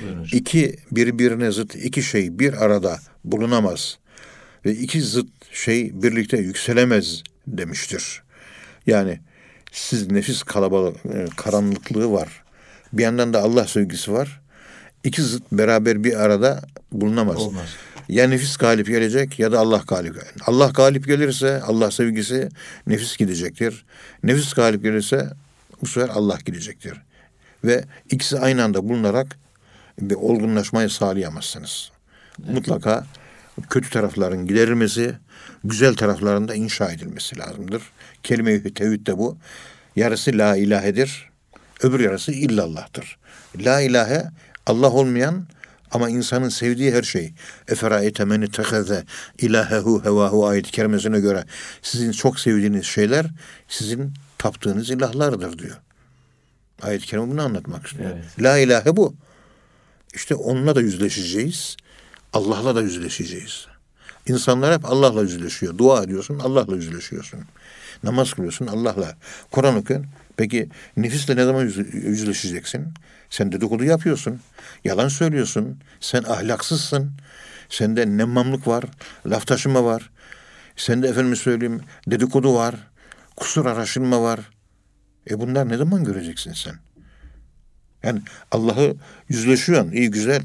Buyurun. 0.02 0.28
İki 0.32 0.76
birbirine 0.90 1.52
zıt 1.52 1.74
iki 1.74 2.02
şey 2.02 2.38
bir 2.38 2.64
arada 2.64 2.98
bulunamaz 3.24 3.98
ve 4.66 4.72
iki 4.72 5.02
zıt 5.02 5.28
şey 5.52 6.02
birlikte 6.02 6.36
yükselemez 6.36 7.22
demiştir. 7.46 8.22
Yani 8.86 9.20
siz 9.72 10.10
nefis 10.10 10.42
kalabalık 10.42 10.96
e, 11.06 11.26
karanlıklığı 11.36 12.12
var. 12.12 12.43
Bir 12.94 13.02
yandan 13.02 13.34
da 13.34 13.42
Allah 13.42 13.66
sevgisi 13.66 14.12
var. 14.12 14.40
İki 15.04 15.22
zıt 15.22 15.52
beraber 15.52 16.04
bir 16.04 16.20
arada 16.20 16.62
bulunamaz. 16.92 17.36
Olmaz. 17.36 17.68
Ya 18.08 18.28
nefis 18.28 18.56
galip 18.56 18.86
gelecek 18.86 19.38
ya 19.38 19.52
da 19.52 19.58
Allah 19.58 19.82
galip. 19.88 20.16
Allah 20.46 20.70
galip 20.74 21.06
gelirse 21.06 21.62
Allah 21.62 21.90
sevgisi 21.90 22.48
nefis 22.86 23.16
gidecektir. 23.16 23.84
Nefis 24.22 24.52
galip 24.52 24.82
gelirse 24.82 25.30
bu 25.82 25.86
sefer 25.86 26.08
Allah 26.08 26.38
gidecektir. 26.44 27.02
Ve 27.64 27.84
ikisi 28.10 28.38
aynı 28.38 28.64
anda 28.64 28.88
bulunarak 28.88 29.36
bir 30.00 30.14
olgunlaşmayı 30.14 30.90
sağlayamazsınız. 30.90 31.90
Mutlaka 32.38 33.06
kötü 33.70 33.90
tarafların 33.90 34.46
giderilmesi, 34.46 35.14
güzel 35.64 35.94
tarafların 35.94 36.48
da 36.48 36.54
inşa 36.54 36.92
edilmesi 36.92 37.38
lazımdır. 37.38 37.82
Kelime-i 38.22 38.74
tevhid 38.74 39.06
de 39.06 39.18
bu. 39.18 39.36
Yarısı 39.96 40.38
la 40.38 40.56
ilahedir, 40.56 41.30
öbür 41.82 42.00
yarısı 42.00 42.32
illallah'tır. 42.32 43.18
La 43.56 43.80
ilahe 43.80 44.30
Allah 44.66 44.90
olmayan 44.90 45.46
ama 45.90 46.10
insanın 46.10 46.48
sevdiği 46.48 46.94
her 46.94 47.02
şey. 47.02 47.32
Eferaite 47.68 48.24
meni 48.24 48.50
teheze 48.50 49.04
ilahehu 49.38 50.04
hevahu 50.04 50.46
ayet-i 50.46 50.70
kerimesine 50.70 51.20
göre 51.20 51.44
sizin 51.82 52.12
çok 52.12 52.40
sevdiğiniz 52.40 52.84
şeyler 52.84 53.26
sizin 53.68 54.14
taptığınız 54.38 54.90
ilahlardır 54.90 55.58
diyor. 55.58 55.76
Ayet-i 56.82 57.06
kerime 57.06 57.30
bunu 57.30 57.42
anlatmak 57.42 57.86
istiyor. 57.86 58.10
Evet. 58.10 58.24
La 58.40 58.58
ilahe 58.58 58.96
bu. 58.96 59.14
İşte 60.14 60.34
onunla 60.34 60.74
da 60.74 60.80
yüzleşeceğiz. 60.80 61.76
Allah'la 62.32 62.74
da 62.74 62.82
yüzleşeceğiz. 62.82 63.66
İnsanlar 64.26 64.74
hep 64.74 64.84
Allah'la 64.84 65.22
yüzleşiyor. 65.22 65.78
Dua 65.78 66.02
ediyorsun, 66.02 66.38
Allah'la 66.38 66.76
yüzleşiyorsun. 66.76 67.40
Namaz 68.02 68.32
kılıyorsun 68.32 68.66
Allah'la. 68.66 69.16
Kur'an 69.50 69.76
okuyorsun. 69.76 70.10
Peki 70.36 70.68
nefisle 70.96 71.36
ne 71.36 71.44
zaman 71.44 71.62
yüz- 71.62 71.94
yüzleşeceksin? 71.94 72.86
Sen 73.30 73.52
dedikodu 73.52 73.84
yapıyorsun. 73.84 74.40
Yalan 74.84 75.08
söylüyorsun. 75.08 75.80
Sen 76.00 76.22
ahlaksızsın. 76.22 77.12
Sende 77.68 78.06
nemmamlık 78.06 78.66
var. 78.66 78.84
Laf 79.26 79.46
taşıma 79.46 79.84
var. 79.84 80.10
Sende 80.76 81.08
efendim 81.08 81.36
söyleyeyim 81.36 81.80
dedikodu 82.06 82.54
var. 82.54 82.74
Kusur 83.36 83.66
araştırma 83.66 84.22
var. 84.22 84.40
E 85.30 85.40
bunlar 85.40 85.68
ne 85.68 85.76
zaman 85.76 86.04
göreceksin 86.04 86.52
sen? 86.52 86.74
Yani 88.02 88.22
Allah'ı 88.50 88.96
yüzleşiyorsun. 89.28 89.92
iyi 89.92 90.10
güzel. 90.10 90.42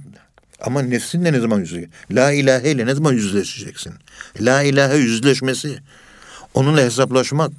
Ama 0.62 0.82
nefsinle 0.82 1.34
ne 1.34 1.40
zaman 1.40 1.60
yüzleşeceksin? 1.60 2.16
La 2.16 2.32
ilahe 2.32 2.72
ile 2.72 2.86
ne 2.86 2.96
zaman 2.96 3.14
yüzleşeceksin? 3.14 3.94
La 4.42 4.62
ilahe 4.62 4.98
yüzleşmesi. 4.98 5.80
Onunla 6.54 6.82
hesaplaşmak. 6.82 7.52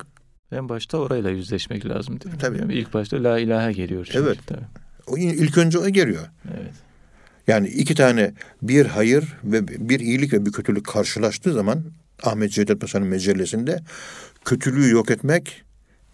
En 0.52 0.68
başta 0.68 0.98
orayla 0.98 1.30
yüzleşmek 1.30 1.86
lazım 1.86 2.20
değil 2.20 2.34
mi? 2.34 2.40
Tabii. 2.40 2.58
Yani 2.58 2.74
ilk 2.74 2.94
başta 2.94 3.22
la 3.24 3.38
ilahe 3.38 3.72
geliyor. 3.72 4.04
çünkü. 4.04 4.18
Evet. 4.18 4.38
Tabii. 4.46 4.64
O 5.06 5.18
ilk 5.18 5.58
önce 5.58 5.78
o 5.78 5.88
geliyor. 5.88 6.26
Evet. 6.54 6.72
Yani 7.46 7.68
iki 7.68 7.94
tane 7.94 8.34
bir 8.62 8.86
hayır 8.86 9.24
ve 9.44 9.68
bir 9.68 10.00
iyilik 10.00 10.32
ve 10.32 10.46
bir 10.46 10.52
kötülük 10.52 10.86
karşılaştığı 10.86 11.52
zaman 11.52 11.84
Ahmet 12.22 12.52
Cevdet 12.52 12.80
Paşa'nın 12.80 13.06
mecellesinde 13.08 13.82
kötülüğü 14.44 14.90
yok 14.90 15.10
etmek 15.10 15.62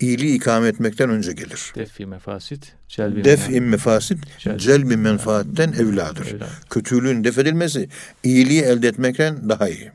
iyiliği 0.01 0.37
ikame 0.37 0.69
etmekten 0.69 1.11
önce 1.11 1.33
gelir. 1.33 1.73
Defi 1.75 2.07
mefasit, 2.07 2.73
celbi 2.89 3.25
Def-i 3.25 3.61
mefasit, 3.61 4.19
Celbi. 4.39 4.59
celbi 4.59 4.97
menfaatten 4.97 5.73
evladır. 5.73 6.27
Evladır. 6.27 6.49
Kötülüğün 6.71 7.25
def 7.25 7.39
edilmesi 7.39 7.89
iyiliği 8.23 8.63
elde 8.63 8.89
etmekten 8.89 9.49
daha 9.49 9.69
iyi. 9.69 9.91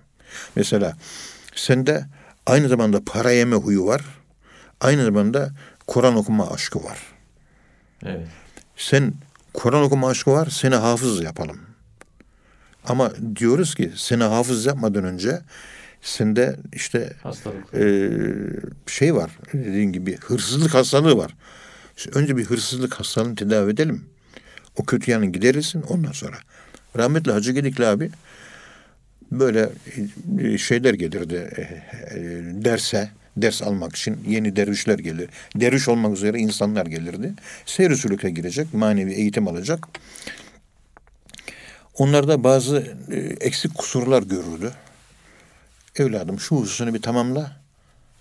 Mesela 0.56 0.98
sende 1.56 2.06
aynı 2.46 2.68
zamanda 2.70 3.02
para 3.06 3.32
yeme 3.32 3.56
huyu 3.56 3.86
var. 3.86 4.02
Aynı 4.82 5.04
zamanda 5.04 5.50
Kur'an 5.88 6.16
okuma 6.16 6.52
aşkı 6.52 6.84
var. 6.84 7.00
Evet. 8.06 8.28
Sen 8.78 9.14
Kur'an 9.54 9.84
okuma 9.84 10.10
aşkı 10.10 10.32
var, 10.32 10.48
seni 10.52 10.76
hafız 10.76 11.24
yapalım. 11.24 11.60
Ama 12.86 13.12
diyoruz 13.36 13.76
ki 13.76 13.92
seni 13.96 14.24
hafız 14.24 14.66
yapmadan 14.66 15.04
önce 15.04 15.42
sende 16.02 16.56
işte 16.74 17.14
Hastalık. 17.24 17.74
e, 17.74 18.10
şey 18.88 19.16
var. 19.16 19.32
Dediğin 19.54 19.92
gibi 19.92 20.18
hırsızlık 20.18 20.74
hastalığı 20.74 21.18
var. 21.18 21.36
İşte 21.98 22.12
önce 22.14 22.38
bir 22.38 22.46
hırsızlık 22.46 22.94
hastalığını 23.00 23.36
tedavi 23.36 23.72
edelim. 23.72 24.06
O 24.76 24.86
kötü 24.86 25.12
yanı 25.12 25.26
giderirsin 25.26 25.82
ondan 25.82 26.12
sonra. 26.12 26.38
Rahmetli 26.98 27.32
Hacı 27.32 27.52
Gedikli 27.52 27.88
abi 27.88 28.12
böyle 29.32 29.70
şeyler 30.58 30.94
gelirdi 30.94 31.52
derse 32.66 33.10
ders 33.38 33.62
almak 33.62 33.96
için 33.96 34.24
yeni 34.28 34.56
dervişler 34.56 35.00
gelir. 35.00 35.30
Derviş 35.56 35.88
olmak 35.88 36.14
üzere 36.18 36.40
insanlar 36.40 36.86
gelirdi. 36.86 37.34
Seyir 37.66 37.96
sülüke 37.96 38.30
girecek, 38.30 38.74
manevi 38.74 39.12
eğitim 39.14 39.48
alacak. 39.48 39.88
Onlarda 41.98 42.44
bazı 42.44 42.98
e, 43.12 43.18
eksik 43.18 43.76
kusurlar 43.76 44.24
görürdü. 44.24 44.72
Evladım 45.96 46.40
şu 46.40 46.56
hususunu 46.56 46.94
bir 46.94 47.02
tamamla. 47.02 47.62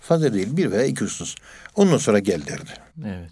Fazla 0.01 0.33
değil 0.33 0.57
bir 0.57 0.71
veya 0.71 0.83
iki 0.83 1.05
husus. 1.05 1.35
Ondan 1.75 1.97
sonra 1.97 2.19
gel 2.19 2.47
derdi. 2.47 2.71
Evet. 3.05 3.31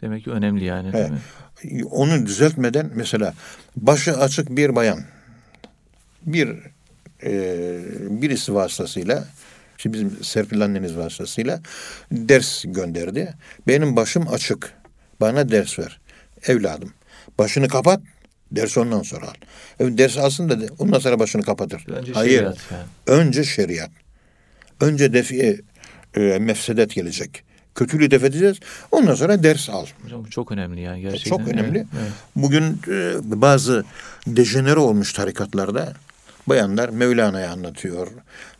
Demek 0.00 0.24
ki 0.24 0.30
önemli 0.30 0.64
yani 0.64 0.92
değil 0.92 1.04
He. 1.04 1.10
mi? 1.10 1.84
Onu 1.84 2.26
düzeltmeden 2.26 2.90
mesela 2.94 3.34
başı 3.76 4.12
açık 4.12 4.56
bir 4.56 4.76
bayan 4.76 5.00
bir 6.22 6.48
e, 7.22 7.32
birisi 8.22 8.54
vasıtasıyla 8.54 9.24
işte 9.86 9.92
bizim 9.92 10.24
Serpil 10.24 10.62
anneniz 10.62 10.96
vasıtasıyla 10.96 11.60
ders 12.12 12.64
gönderdi. 12.66 13.34
Benim 13.66 13.96
başım 13.96 14.28
açık. 14.28 14.72
Bana 15.20 15.48
ders 15.48 15.78
ver. 15.78 16.00
Evladım 16.46 16.92
başını 17.38 17.68
kapat. 17.68 18.00
Ders 18.50 18.78
ondan 18.78 19.02
sonra 19.02 19.26
al. 19.26 19.34
Evet, 19.80 19.98
ders 19.98 20.18
alsın 20.18 20.48
da 20.50 20.58
ondan 20.78 20.98
sonra 20.98 21.18
başını 21.18 21.42
kapatır. 21.42 21.88
Önce 21.88 22.12
Hayır. 22.12 22.38
şeriat 22.38 22.58
yani. 22.72 23.20
Önce 23.20 23.44
şeriat. 23.44 23.90
Önce 24.80 25.12
defi 25.12 25.62
e, 26.16 26.20
mefsedet 26.20 26.94
gelecek. 26.94 27.42
Kötülüğü 27.74 28.10
def 28.10 28.24
edeceğiz. 28.24 28.56
Ondan 28.90 29.14
sonra 29.14 29.42
ders 29.42 29.70
al. 29.70 29.86
Hocam 30.04 30.24
bu 30.24 30.30
çok 30.30 30.52
önemli 30.52 30.80
yani 30.80 31.00
gerçekten. 31.00 31.30
Çok 31.30 31.48
önemli. 31.48 31.78
Evet, 31.78 31.86
evet. 32.00 32.12
Bugün 32.36 32.80
e, 32.88 33.14
bazı 33.22 33.84
dejenere 34.26 34.78
olmuş 34.78 35.12
tarikatlarda 35.12 35.94
bayanlar 36.46 36.88
Mevlana'yı 36.88 37.50
anlatıyor. 37.50 38.08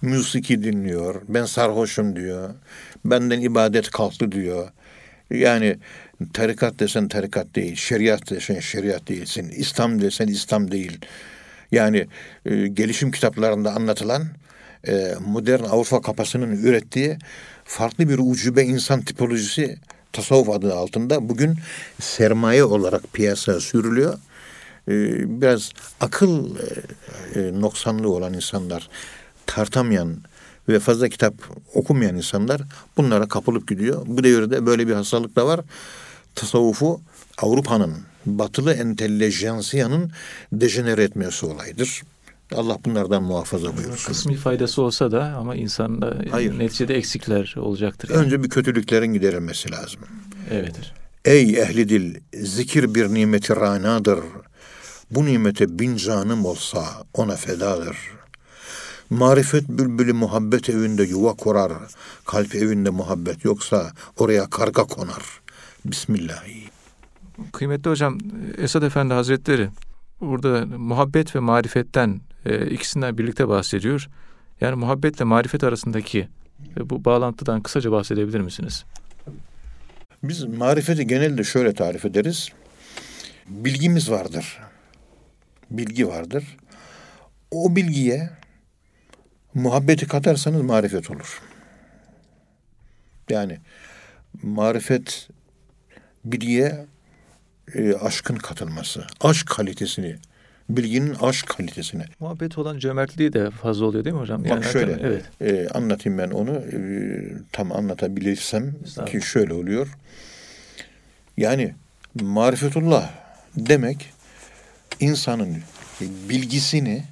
Musiki 0.02 0.62
dinliyor. 0.62 1.22
Ben 1.28 1.44
sarhoşum 1.44 2.16
diyor. 2.16 2.50
Benden 3.04 3.40
ibadet 3.40 3.90
kalktı 3.90 4.32
diyor. 4.32 4.68
Yani 5.30 5.76
tarikat 6.32 6.78
desen 6.78 7.08
tarikat 7.08 7.54
değil. 7.54 7.76
Şeriat 7.76 8.30
desen 8.30 8.60
şeriat 8.60 9.08
değilsin. 9.08 9.48
İslam 9.48 10.00
desen 10.00 10.28
İslam 10.28 10.70
değil. 10.70 10.98
Yani 11.72 12.06
e, 12.46 12.66
gelişim 12.66 13.10
kitaplarında 13.10 13.72
anlatılan 13.72 14.22
e, 14.88 15.14
modern 15.26 15.64
Avrupa 15.64 16.00
kafasının 16.00 16.56
ürettiği 16.56 17.18
farklı 17.64 18.08
bir 18.08 18.18
ucube 18.18 18.64
insan 18.64 19.00
tipolojisi 19.00 19.78
tasavvuf 20.12 20.50
adı 20.50 20.74
altında 20.74 21.28
bugün 21.28 21.54
sermaye 22.00 22.64
olarak 22.64 23.12
piyasaya 23.12 23.60
sürülüyor. 23.60 24.18
E, 24.88 24.92
biraz 25.40 25.70
akıl 26.00 26.56
e, 26.56 27.40
e, 27.40 27.60
noksanlığı 27.60 28.12
olan 28.12 28.34
insanlar, 28.34 28.88
tartamayan 29.46 30.16
ve 30.68 30.78
fazla 30.78 31.08
kitap 31.08 31.34
okumayan 31.74 32.16
insanlar 32.16 32.62
bunlara 32.96 33.28
kapılıp 33.28 33.68
gidiyor. 33.68 34.02
Bu 34.06 34.24
devirde 34.24 34.66
böyle 34.66 34.88
bir 34.88 34.92
hastalık 34.92 35.36
da 35.36 35.46
var. 35.46 35.60
Tasavvufu 36.34 37.00
Avrupa'nın, 37.38 37.94
batılı 38.26 38.72
entelejansiyanın 38.72 40.10
dejenere 40.52 41.02
etmesi 41.02 41.46
olayıdır. 41.46 42.02
Allah 42.54 42.78
bunlardan 42.84 43.22
muhafaza 43.22 43.76
buyursun. 43.76 44.12
Kısmi 44.12 44.36
faydası 44.36 44.82
olsa 44.82 45.12
da 45.12 45.24
ama 45.24 45.56
insanda 45.56 46.16
Hayır. 46.30 46.58
neticede 46.58 46.94
eksikler 46.94 47.54
olacaktır. 47.58 48.10
Yani. 48.10 48.18
Önce 48.20 48.42
bir 48.42 48.48
kötülüklerin 48.48 49.12
giderilmesi 49.12 49.72
lazım. 49.72 50.00
Evet. 50.50 50.74
Ey 51.24 51.60
ehli 51.60 51.88
dil, 51.88 52.14
zikir 52.34 52.94
bir 52.94 53.14
nimeti 53.14 53.56
ranadır. 53.56 54.18
Bu 55.10 55.24
nimete 55.24 55.78
bin 55.78 55.96
canım 55.96 56.44
olsa 56.44 56.84
ona 57.14 57.36
fedadır. 57.36 57.96
Marifet 59.10 59.68
bülbülü 59.68 60.12
muhabbet 60.12 60.70
evinde 60.70 61.02
yuva 61.02 61.34
kurar. 61.34 61.72
Kalp 62.24 62.54
evinde 62.54 62.90
muhabbet 62.90 63.44
yoksa 63.44 63.92
oraya 64.16 64.50
karga 64.50 64.84
konar. 64.84 65.22
Bismillahirrahmanirrahim. 65.84 66.70
Kıymetli 67.52 67.90
hocam 67.90 68.18
Esad 68.58 68.82
Efendi 68.82 69.14
Hazretleri 69.14 69.68
burada 70.20 70.66
muhabbet 70.66 71.36
ve 71.36 71.40
marifetten 71.40 72.20
e, 72.44 72.66
ikisinden 72.66 73.18
birlikte 73.18 73.48
bahsediyor. 73.48 74.08
Yani 74.60 74.74
muhabbetle 74.74 75.24
marifet 75.24 75.64
arasındaki 75.64 76.28
e, 76.76 76.90
bu 76.90 77.04
bağlantıdan 77.04 77.62
kısaca 77.62 77.92
bahsedebilir 77.92 78.40
misiniz? 78.40 78.84
Biz 80.22 80.44
marifeti 80.44 81.06
genelde 81.06 81.44
şöyle 81.44 81.74
tarif 81.74 82.04
ederiz. 82.04 82.48
Bilgimiz 83.48 84.10
vardır. 84.10 84.58
Bilgi 85.70 86.08
vardır. 86.08 86.56
O 87.50 87.76
bilgiye 87.76 88.30
muhabbeti 89.54 90.06
katarsanız 90.08 90.62
marifet 90.62 91.10
olur. 91.10 91.40
Yani 93.30 93.58
marifet 94.42 95.28
bilgiye 96.24 96.86
e, 97.74 97.94
aşkın 97.94 98.36
katılması. 98.36 99.06
Aşk 99.20 99.46
kalitesini, 99.46 100.16
bilginin 100.70 101.14
aşk 101.20 101.46
kalitesini. 101.46 102.02
Muhabbet 102.20 102.58
olan 102.58 102.78
cömertliği 102.78 103.32
de 103.32 103.50
fazla 103.50 103.84
oluyor 103.86 104.04
değil 104.04 104.14
mi 104.14 104.20
hocam? 104.20 104.44
Bak 104.44 104.64
şöyle, 104.64 104.92
hakikaten- 104.92 105.08
Evet. 105.08 105.24
e, 105.40 105.68
anlatayım 105.68 106.18
ben 106.18 106.30
onu. 106.30 106.50
E, 106.56 106.78
tam 107.52 107.72
anlatabilirsem 107.72 108.74
ki 109.06 109.20
şöyle 109.22 109.52
oluyor. 109.52 109.88
Yani 111.36 111.74
marifetullah 112.22 113.10
demek 113.56 114.12
insanın 115.00 115.58
bilgisini 116.00 117.04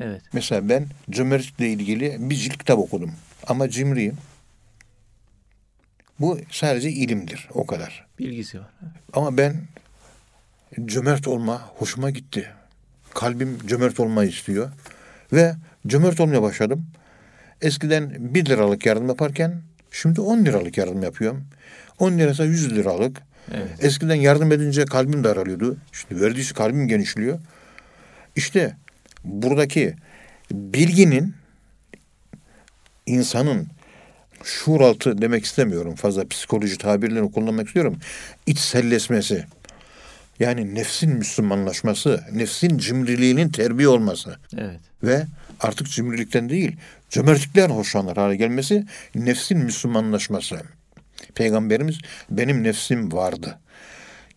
Evet. 0.00 0.22
mesela 0.32 0.68
ben 0.68 0.86
cömertlikle 1.10 1.68
ilgili 1.68 2.16
bir 2.30 2.34
cilt 2.34 2.58
kitap 2.58 2.78
okudum 2.78 3.12
ama 3.46 3.68
cimriyim. 3.68 4.16
Bu 6.20 6.38
sadece 6.50 6.90
ilimdir 6.90 7.48
o 7.54 7.66
kadar. 7.66 8.06
Bilgisi 8.18 8.60
var. 8.60 8.68
Ama 9.12 9.36
ben 9.36 9.56
cömert 10.84 11.28
olma 11.28 11.62
hoşuma 11.76 12.10
gitti. 12.10 12.50
Kalbim 13.14 13.58
cömert 13.66 14.00
olmayı 14.00 14.30
istiyor. 14.30 14.70
Ve 15.32 15.54
cömert 15.86 16.20
olmaya 16.20 16.42
başladım. 16.42 16.86
Eskiden 17.60 18.34
1 18.34 18.46
liralık 18.46 18.86
yardım 18.86 19.08
yaparken 19.08 19.62
şimdi 19.90 20.20
10 20.20 20.44
liralık 20.44 20.78
yardım 20.78 21.02
yapıyorum. 21.02 21.46
10 21.98 22.18
lirası 22.18 22.44
100 22.44 22.76
liralık. 22.76 23.22
Evet. 23.54 23.84
Eskiden 23.84 24.14
yardım 24.14 24.52
edince 24.52 24.84
kalbim 24.84 25.24
daralıyordu. 25.24 25.76
Şimdi 25.92 26.20
verdiyse 26.20 26.54
kalbim 26.54 26.88
genişliyor. 26.88 27.38
İşte 28.36 28.76
buradaki 29.24 29.94
bilginin 30.52 31.34
insanın 33.06 33.66
şuur 34.44 34.80
altı 34.80 35.22
demek 35.22 35.44
istemiyorum. 35.44 35.94
Fazla 35.94 36.28
psikoloji 36.28 36.78
tabirlerini 36.78 37.32
kullanmak 37.32 37.66
istiyorum. 37.66 37.98
İçselleşmesi. 38.46 39.44
Yani 40.40 40.74
nefsin 40.74 41.10
Müslümanlaşması, 41.10 42.24
nefsin 42.32 42.78
cimriliğinin 42.78 43.48
terbiye 43.48 43.88
olması 43.88 44.36
Evet. 44.58 44.80
ve 45.02 45.26
artık 45.60 45.90
cimrilikten 45.90 46.48
değil, 46.48 46.76
cömertlikten 47.10 47.70
hoşlanır 47.70 48.16
hale 48.16 48.36
gelmesi 48.36 48.86
nefsin 49.14 49.58
Müslümanlaşması. 49.58 50.60
Peygamberimiz 51.40 51.98
benim 52.30 52.62
nefsim 52.62 53.12
vardı, 53.12 53.58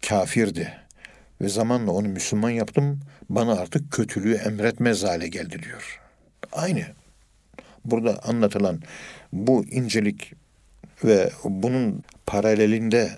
kafirdi 0.10 0.74
ve 1.42 1.50
zamanla 1.50 1.92
onu 1.92 2.08
Müslüman 2.08 2.50
yaptım, 2.50 3.00
bana 3.30 3.54
artık 3.54 3.92
kötülüğü 3.92 4.34
emretmez 4.34 5.04
hale 5.04 5.28
geldi 5.28 5.64
diyor. 5.64 6.00
Aynı. 6.52 6.84
Burada 7.86 8.24
anlatılan 8.24 8.80
bu 9.34 9.66
incelik 9.66 10.34
ve 11.04 11.30
bunun 11.44 12.04
paralelinde 12.26 13.12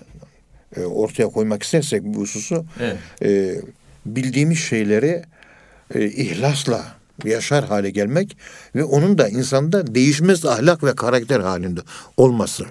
e, 0.76 0.80
ortaya 0.80 1.28
koymak 1.28 1.62
istersek 1.62 2.02
bu 2.04 2.20
hususu 2.20 2.66
Evet. 2.80 2.98
e, 3.22 3.60
bildiğimiz 4.06 4.58
şeyleri 4.58 5.22
e, 5.94 6.06
ihlasla 6.06 6.84
yaşar 7.24 7.64
hale 7.64 7.90
gelmek 7.90 8.36
ve 8.74 8.84
onun 8.84 9.18
da 9.18 9.28
insanda 9.28 9.94
değişmez 9.94 10.44
ahlak 10.44 10.84
ve 10.84 10.96
karakter 10.96 11.40
halinde 11.40 11.80
olması. 12.16 12.66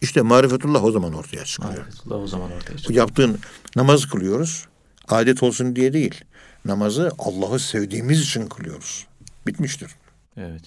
İşte 0.00 0.22
marifetullah 0.22 0.84
o 0.84 0.90
zaman 0.92 1.12
ortaya 1.12 1.44
çıkıyor. 1.44 1.74
Marifetullah 1.78 2.16
o 2.16 2.26
zaman 2.26 2.52
ortaya 2.52 2.72
Bu 2.74 2.78
çıkıyor. 2.78 2.98
yaptığın 2.98 3.38
namazı 3.76 4.08
kılıyoruz. 4.08 4.66
Adet 5.08 5.42
olsun 5.42 5.76
diye 5.76 5.92
değil. 5.92 6.24
Namazı 6.64 7.10
Allah'ı 7.18 7.58
sevdiğimiz 7.58 8.20
için 8.20 8.46
kılıyoruz. 8.46 9.06
Bitmiştir. 9.46 9.90
Evet. 10.36 10.62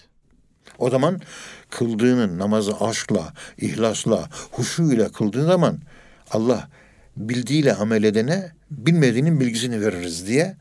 O 0.77 0.89
zaman 0.89 1.21
kıldığının 1.69 2.39
namazı 2.39 2.77
aşkla, 2.79 3.33
ihlasla, 3.57 4.29
huşu 4.51 4.83
ile 4.91 5.09
kıldığın 5.11 5.45
zaman 5.45 5.79
Allah 6.31 6.69
bildiğiyle 7.17 7.73
amel 7.75 8.03
edene 8.03 8.51
bilmediğinin 8.71 9.39
bilgisini 9.39 9.81
veririz 9.81 10.27
diye 10.27 10.57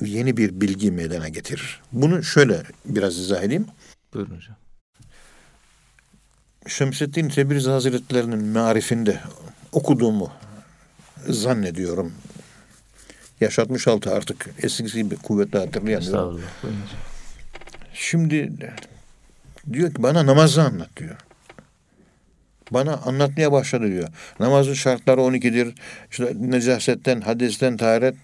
yeni 0.00 0.36
bir 0.36 0.60
bilgi 0.60 0.90
meydana 0.90 1.28
getirir. 1.28 1.80
Bunu 1.92 2.22
şöyle 2.22 2.62
biraz 2.84 3.18
izah 3.18 3.42
edeyim. 3.42 3.66
Buyurun 4.14 4.36
hocam. 4.36 4.56
Şemseddin 6.68 7.28
Tebriz 7.28 7.66
Hazretlerinin 7.66 8.44
marifinde 8.44 9.20
okuduğumu 9.72 10.30
zannediyorum. 11.28 12.12
Yaş 13.40 13.58
66 13.58 14.14
artık 14.14 14.50
eskisi 14.62 15.02
gibi 15.02 15.16
kuvvetle 15.16 15.58
hatırlayamıyorum. 15.58 16.40
Şimdi 17.94 18.52
diyor 19.72 19.94
ki 19.94 20.02
bana 20.02 20.26
namazı 20.26 20.62
anlat 20.62 20.88
diyor. 20.96 21.16
Bana 22.70 22.96
anlatmaya 22.96 23.52
başladı 23.52 23.86
diyor. 23.86 24.08
Namazın 24.40 24.74
şartları 24.74 25.20
12'dir. 25.20 25.74
İşte 26.10 26.32
necasetten, 26.36 27.20
hadesten, 27.20 27.76
taharet. 27.76 28.14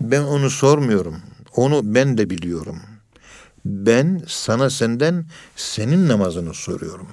Ben 0.00 0.22
onu 0.22 0.50
sormuyorum. 0.50 1.22
Onu 1.56 1.94
ben 1.94 2.18
de 2.18 2.30
biliyorum. 2.30 2.80
Ben 3.64 4.22
sana 4.28 4.70
senden 4.70 5.24
senin 5.56 6.08
namazını 6.08 6.54
soruyorum. 6.54 7.08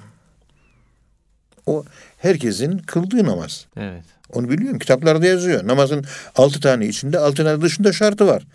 O 1.70 1.84
herkesin 2.18 2.78
kıldığı 2.78 3.24
namaz. 3.24 3.66
Evet. 3.76 4.04
Onu 4.32 4.48
biliyorum. 4.50 4.78
Kitaplarda 4.78 5.26
yazıyor. 5.26 5.66
Namazın 5.66 6.04
altı 6.36 6.60
tane 6.60 6.86
içinde, 6.86 7.18
altı 7.18 7.44
tane 7.44 7.60
dışında 7.62 7.92
şartı 7.92 8.26
var. 8.26 8.46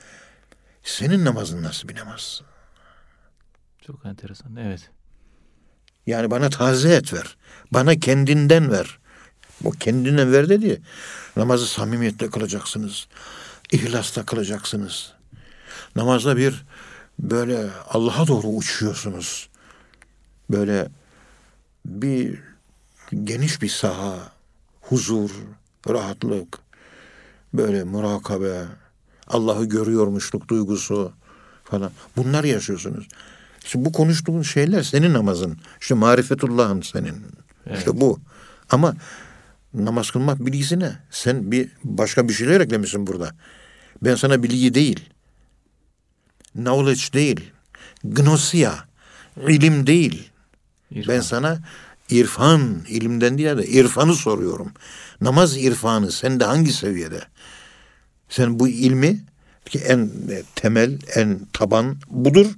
Senin 0.84 1.26
namazın 1.26 1.64
nasıl 1.64 1.88
bir 1.90 1.96
namaz? 1.96 2.42
Çok 3.88 4.06
enteresan. 4.06 4.56
Evet. 4.56 4.90
Yani 6.08 6.32
bana 6.32 6.50
taze 6.50 6.96
et 6.96 7.14
ver. 7.14 7.38
Bana 7.72 7.96
kendinden 7.96 8.72
ver. 8.72 9.00
O 9.64 9.72
kendinden 9.72 10.32
ver 10.32 10.50
dedi. 10.50 10.82
Namazı 11.36 11.68
samimiyetle 11.68 12.30
kılacaksınız. 12.30 13.08
İhlasla 13.72 14.26
kılacaksınız. 14.26 15.14
Namazda 15.96 16.38
bir 16.38 16.66
böyle 17.20 17.68
Allah'a 17.90 18.28
doğru 18.28 18.48
uçuyorsunuz. 18.48 19.50
Böyle 20.50 20.88
bir 21.86 22.40
geniş 23.24 23.62
bir 23.62 23.70
saha, 23.70 24.32
huzur, 24.82 25.32
rahatlık, 25.90 26.60
böyle 27.54 27.84
murakabe, 27.84 28.62
Allah'ı 29.28 29.66
görüyormuşluk 29.66 30.48
duygusu 30.48 31.12
falan. 31.64 31.92
Bunlar 32.18 32.44
yaşıyorsunuz. 32.44 33.08
Şimdi 33.66 33.86
bu 33.86 33.92
konuştuğun 33.92 34.42
şeyler 34.42 34.84
senin 34.84 35.14
namazın. 35.14 35.58
İşte 35.82 35.96
marifetullahın 35.96 36.82
senin. 36.82 37.16
Evet. 37.68 37.78
İşte 37.78 38.02
bu. 38.02 38.20
Ama 38.70 38.96
namaz 39.74 40.12
kılmak 40.12 40.46
bilgisi 40.46 40.80
ne? 40.80 40.92
Sen 41.12 41.52
bir 41.52 41.70
başka 41.84 42.30
bir 42.30 42.34
şeyler 42.34 42.62
eklemişsin 42.62 43.08
burada. 43.08 43.32
Ben 44.04 44.16
sana 44.16 44.44
bilgi 44.44 44.74
değil. 44.74 45.10
Knowledge 46.54 47.14
değil. 47.14 47.52
Gnosia. 48.04 48.74
ilim 49.48 49.88
değil. 49.88 50.30
İrfan. 50.92 51.16
Ben 51.16 51.22
sana 51.22 51.60
irfan, 52.10 52.82
ilimden 52.88 53.38
değil 53.38 53.58
de 53.58 53.68
irfanı 53.68 54.16
soruyorum. 54.16 54.72
Namaz 55.22 55.58
irfanı 55.58 56.12
sende 56.12 56.46
hangi 56.46 56.74
seviyede? 56.74 57.22
Sen 58.30 58.60
bu 58.60 58.68
ilmi 58.68 59.20
ki 59.66 59.80
en 59.80 60.00
e, 60.30 60.44
temel, 60.56 61.00
en 61.16 61.40
taban 61.54 61.98
budur. 62.10 62.52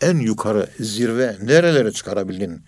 En 0.00 0.16
yukarı 0.16 0.70
zirve 0.80 1.36
nerelere 1.42 1.92
çıkarabildin? 1.92 2.62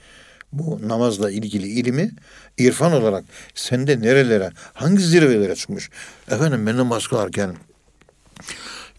Bu 0.52 0.80
namazla 0.88 1.30
ilgili 1.30 1.68
ilmi 1.68 2.10
irfan 2.58 2.92
olarak 2.92 3.24
sende 3.54 4.00
nerelere, 4.00 4.50
hangi 4.74 5.02
zirvelere 5.02 5.54
çıkmış? 5.54 5.90
Efendim 6.30 6.66
ben 6.66 6.76
namaz 6.76 7.06
kılarken 7.06 7.56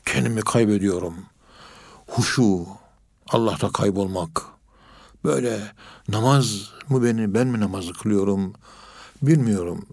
kendimi 0.05 0.41
kaybediyorum. 0.41 1.15
Huşu, 2.07 2.67
Allah'ta 3.29 3.71
kaybolmak. 3.71 4.41
Böyle 5.23 5.59
namaz 6.07 6.71
mı 6.89 7.03
beni, 7.03 7.33
ben 7.33 7.47
mi 7.47 7.59
namazı 7.59 7.93
kılıyorum 7.93 8.53
bilmiyorum. 9.21 9.85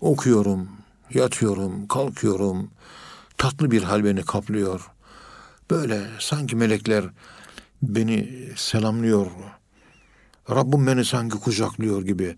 Okuyorum, 0.00 0.68
yatıyorum, 1.14 1.88
kalkıyorum. 1.88 2.70
Tatlı 3.38 3.70
bir 3.70 3.82
hal 3.82 4.04
beni 4.04 4.22
kaplıyor. 4.22 4.90
Böyle 5.70 6.00
sanki 6.18 6.56
melekler 6.56 7.04
beni 7.82 8.48
selamlıyor. 8.56 9.26
Rabbim 10.50 10.86
beni 10.86 11.04
sanki 11.04 11.38
kucaklıyor 11.38 12.02
gibi. 12.02 12.36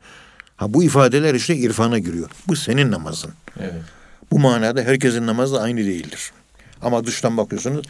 Ha 0.56 0.74
bu 0.74 0.82
ifadeler 0.82 1.34
işte 1.34 1.56
irfana 1.56 1.98
giriyor. 1.98 2.30
Bu 2.48 2.56
senin 2.56 2.90
namazın. 2.90 3.32
Evet. 3.60 3.82
Bu 4.30 4.38
manada 4.38 4.82
herkesin 4.82 5.26
namazı 5.26 5.60
aynı 5.60 5.78
değildir. 5.78 6.32
Ama 6.82 7.06
dıştan 7.06 7.36
bakıyorsunuz. 7.36 7.86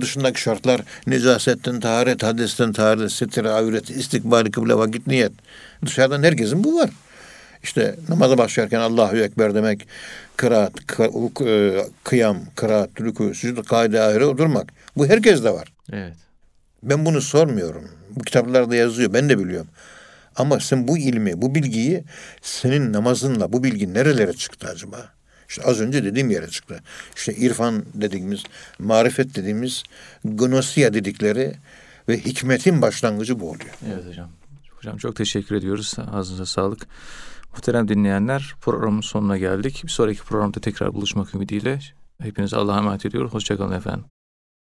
Dışındaki 0.00 0.40
şartlar 0.40 0.80
necasetten 1.06 1.80
taharet, 1.80 2.22
hadesten 2.22 2.72
taharet, 2.72 3.12
sitire, 3.12 3.50
avret, 3.50 3.90
istikbali, 3.90 4.50
kıble, 4.50 4.74
vakit, 4.74 5.06
niyet. 5.06 5.32
Dışarıdan 5.86 6.22
herkesin 6.22 6.64
bu 6.64 6.78
var. 6.78 6.90
İşte 7.62 7.96
namaza 8.08 8.38
başlarken 8.38 8.80
Allahu 8.80 9.16
Ekber 9.16 9.54
demek, 9.54 9.88
kıraat, 10.36 10.72
kı- 10.76 11.48
e, 11.48 11.86
kıyam, 12.04 12.38
kıraat, 12.56 12.90
rükû, 12.90 13.34
sücud, 13.34 13.64
kaide, 13.64 14.00
ahire 14.00 14.20
durmak. 14.38 14.72
Bu 14.96 15.06
herkeste 15.06 15.50
var. 15.50 15.72
Evet. 15.92 16.12
Ben 16.82 17.06
bunu 17.06 17.20
sormuyorum. 17.20 17.90
Bu 18.16 18.24
kitaplarda 18.24 18.76
yazıyor. 18.76 19.12
Ben 19.12 19.28
de 19.28 19.38
biliyorum. 19.38 19.68
Ama 20.36 20.60
sen 20.60 20.88
bu 20.88 20.98
ilmi, 20.98 21.42
bu 21.42 21.54
bilgiyi 21.54 22.04
senin 22.42 22.92
namazınla 22.92 23.52
bu 23.52 23.64
bilgi 23.64 23.94
nerelere 23.94 24.32
çıktı 24.32 24.68
acaba? 24.70 25.08
İşte 25.48 25.62
az 25.62 25.80
önce 25.80 26.04
dediğim 26.04 26.30
yere 26.30 26.48
çıktı. 26.48 26.80
İşte 27.16 27.34
irfan 27.34 27.84
dediğimiz, 27.94 28.42
marifet 28.78 29.34
dediğimiz, 29.34 29.82
gnosia 30.24 30.94
dedikleri 30.94 31.54
ve 32.08 32.18
hikmetin 32.18 32.82
başlangıcı 32.82 33.40
bu 33.40 33.50
oluyor. 33.50 33.74
Evet 33.86 34.06
hocam. 34.08 34.28
Hocam 34.76 34.96
çok 34.96 35.16
teşekkür 35.16 35.54
ediyoruz. 35.54 35.94
Ağzınıza 36.12 36.46
sağlık. 36.46 36.86
Muhterem 37.52 37.88
dinleyenler 37.88 38.54
programın 38.60 39.00
sonuna 39.00 39.38
geldik. 39.38 39.80
Bir 39.84 39.90
sonraki 39.90 40.20
programda 40.20 40.60
tekrar 40.60 40.94
buluşmak 40.94 41.34
ümidiyle 41.34 41.78
hepinize 42.22 42.56
Allah'a 42.56 42.78
emanet 42.78 43.06
ediyoruz. 43.06 43.34
Hoşçakalın 43.34 43.72
efendim. 43.72 44.04